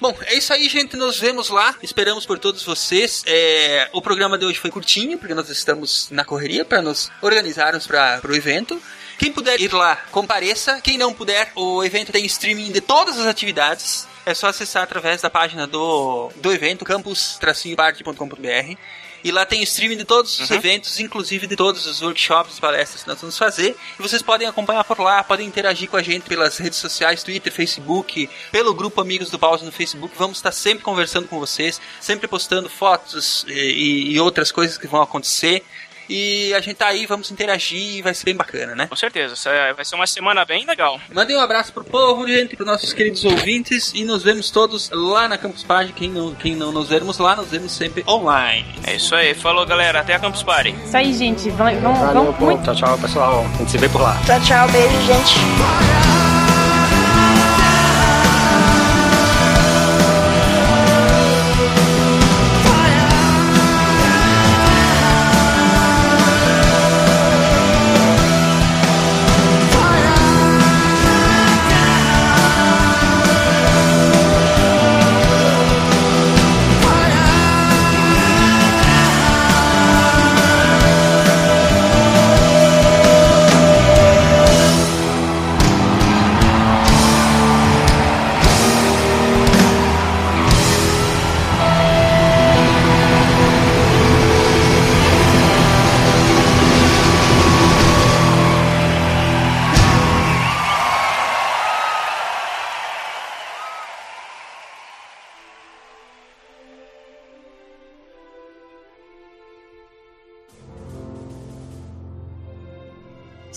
Bom, 0.01 0.15
é 0.27 0.35
isso 0.35 0.53
aí, 0.53 0.69
gente. 0.69 0.97
Nos 0.97 1.19
vemos 1.19 1.49
lá. 1.51 1.75
Esperamos 1.83 2.25
por 2.25 2.39
todos 2.39 2.63
vocês. 2.63 3.25
É, 3.27 3.89
o 3.93 4.01
programa 4.01 4.39
de 4.39 4.45
hoje 4.45 4.59
foi 4.59 4.71
curtinho, 4.71 5.19
porque 5.19 5.35
nós 5.35 5.49
estamos 5.49 6.09
na 6.11 6.25
correria 6.25 6.65
para 6.65 6.81
nos 6.81 7.11
organizarmos 7.21 7.87
para 7.87 8.21
o 8.29 8.35
evento. 8.35 8.81
Quem 9.19 9.33
puder 9.33 9.61
ir 9.61 9.73
lá, 9.75 9.97
compareça. 10.13 10.81
Quem 10.81 10.97
não 10.97 11.13
puder, 11.13 11.51
o 11.57 11.83
evento 11.83 12.13
tem 12.13 12.25
streaming 12.25 12.71
de 12.71 12.81
todas 12.81 13.19
as 13.19 13.27
atividades. 13.27 14.07
É 14.25 14.33
só 14.33 14.47
acessar 14.47 14.85
através 14.85 15.21
da 15.21 15.29
página 15.29 15.67
do, 15.67 16.31
do 16.37 16.53
evento, 16.53 16.85
campus-party.com.br. 16.85 18.77
E 19.25 19.33
lá 19.33 19.45
tem 19.45 19.63
streaming 19.63 19.97
de 19.97 20.05
todos 20.05 20.39
os 20.39 20.51
eventos, 20.51 21.01
inclusive 21.01 21.47
de 21.47 21.57
todos 21.57 21.87
os 21.87 22.01
workshops, 22.01 22.61
palestras 22.61 23.03
que 23.03 23.09
nós 23.09 23.21
vamos 23.21 23.37
fazer. 23.37 23.77
E 23.99 24.03
vocês 24.03 24.23
podem 24.23 24.47
acompanhar 24.47 24.85
por 24.85 25.01
lá, 25.01 25.25
podem 25.25 25.47
interagir 25.47 25.89
com 25.91 25.97
a 25.97 26.03
gente 26.03 26.29
pelas 26.29 26.57
redes 26.57 26.79
sociais, 26.79 27.23
Twitter, 27.23 27.53
Facebook, 27.53 28.31
pelo 28.53 28.73
grupo 28.73 29.01
Amigos 29.01 29.29
do 29.31 29.39
Pause 29.39 29.65
no 29.65 29.73
Facebook. 29.73 30.15
Vamos 30.17 30.39
estar 30.39 30.53
sempre 30.53 30.85
conversando 30.85 31.27
com 31.27 31.39
vocês, 31.39 31.81
sempre 32.01 32.29
postando 32.29 32.69
fotos 32.69 33.45
e, 33.49 34.13
e 34.13 34.21
outras 34.21 34.53
coisas 34.53 34.79
que 34.79 34.87
vão 34.87 35.03
acontecer. 35.03 35.65
E 36.09 36.53
a 36.55 36.61
gente 36.61 36.77
tá 36.77 36.87
aí, 36.87 37.07
vamos 37.07 37.31
interagir 37.31 37.97
e 37.97 38.03
vai 38.03 38.15
ser 38.15 38.25
bem 38.25 38.35
bacana, 38.37 38.75
né? 38.75 38.87
Com 38.87 38.97
certeza. 38.97 39.35
É- 39.51 39.73
Vai 39.75 39.85
ser 39.85 39.95
uma 39.95 40.07
semana 40.07 40.45
bem 40.45 40.65
legal. 40.67 40.99
Mandem 41.13 41.37
um 41.37 41.41
abraço 41.41 41.73
pro 41.73 41.85
povo, 41.85 42.27
gente, 42.27 42.57
pros 42.57 42.67
nossos 42.67 42.93
queridos 42.93 43.25
ouvintes 43.25 43.93
e 43.95 44.05
nos 44.05 44.23
vemos 44.23 44.51
todos 44.51 44.91
lá 44.93 45.29
na 45.29 45.37
Campus 45.39 45.63
Party. 45.65 45.93
Quem 45.93 46.09
não, 46.11 46.35
quem 46.35 46.55
não 46.57 46.73
nos 46.73 46.89
vermos 46.89 47.19
lá, 47.19 47.37
nos 47.37 47.49
vemos 47.49 47.73
sempre 47.73 48.03
online. 48.09 48.67
É 48.87 48.97
isso 48.97 49.15
aí. 49.15 49.35
Falou, 49.35 49.65
galera. 49.67 50.01
Até 50.01 50.15
a 50.15 50.19
Campus 50.19 50.43
Party. 50.43 50.75
Isso 50.85 50.97
aí, 50.97 51.13
gente. 51.13 51.51
Vão, 51.51 51.81
vão, 51.81 51.95
Valeu, 51.95 52.33
vão 52.33 52.49
muito. 52.49 52.65
Tchau, 52.65 52.75
tchau, 52.75 52.99
pessoal. 52.99 53.45
A 53.55 53.59
gente 53.59 53.71
se 53.71 53.79
vê 53.79 53.89
por 53.89 54.01
lá. 54.01 54.17
Tchau, 54.27 54.41
tchau. 54.41 54.69
Beijo, 54.69 55.03
gente. 55.07 56.28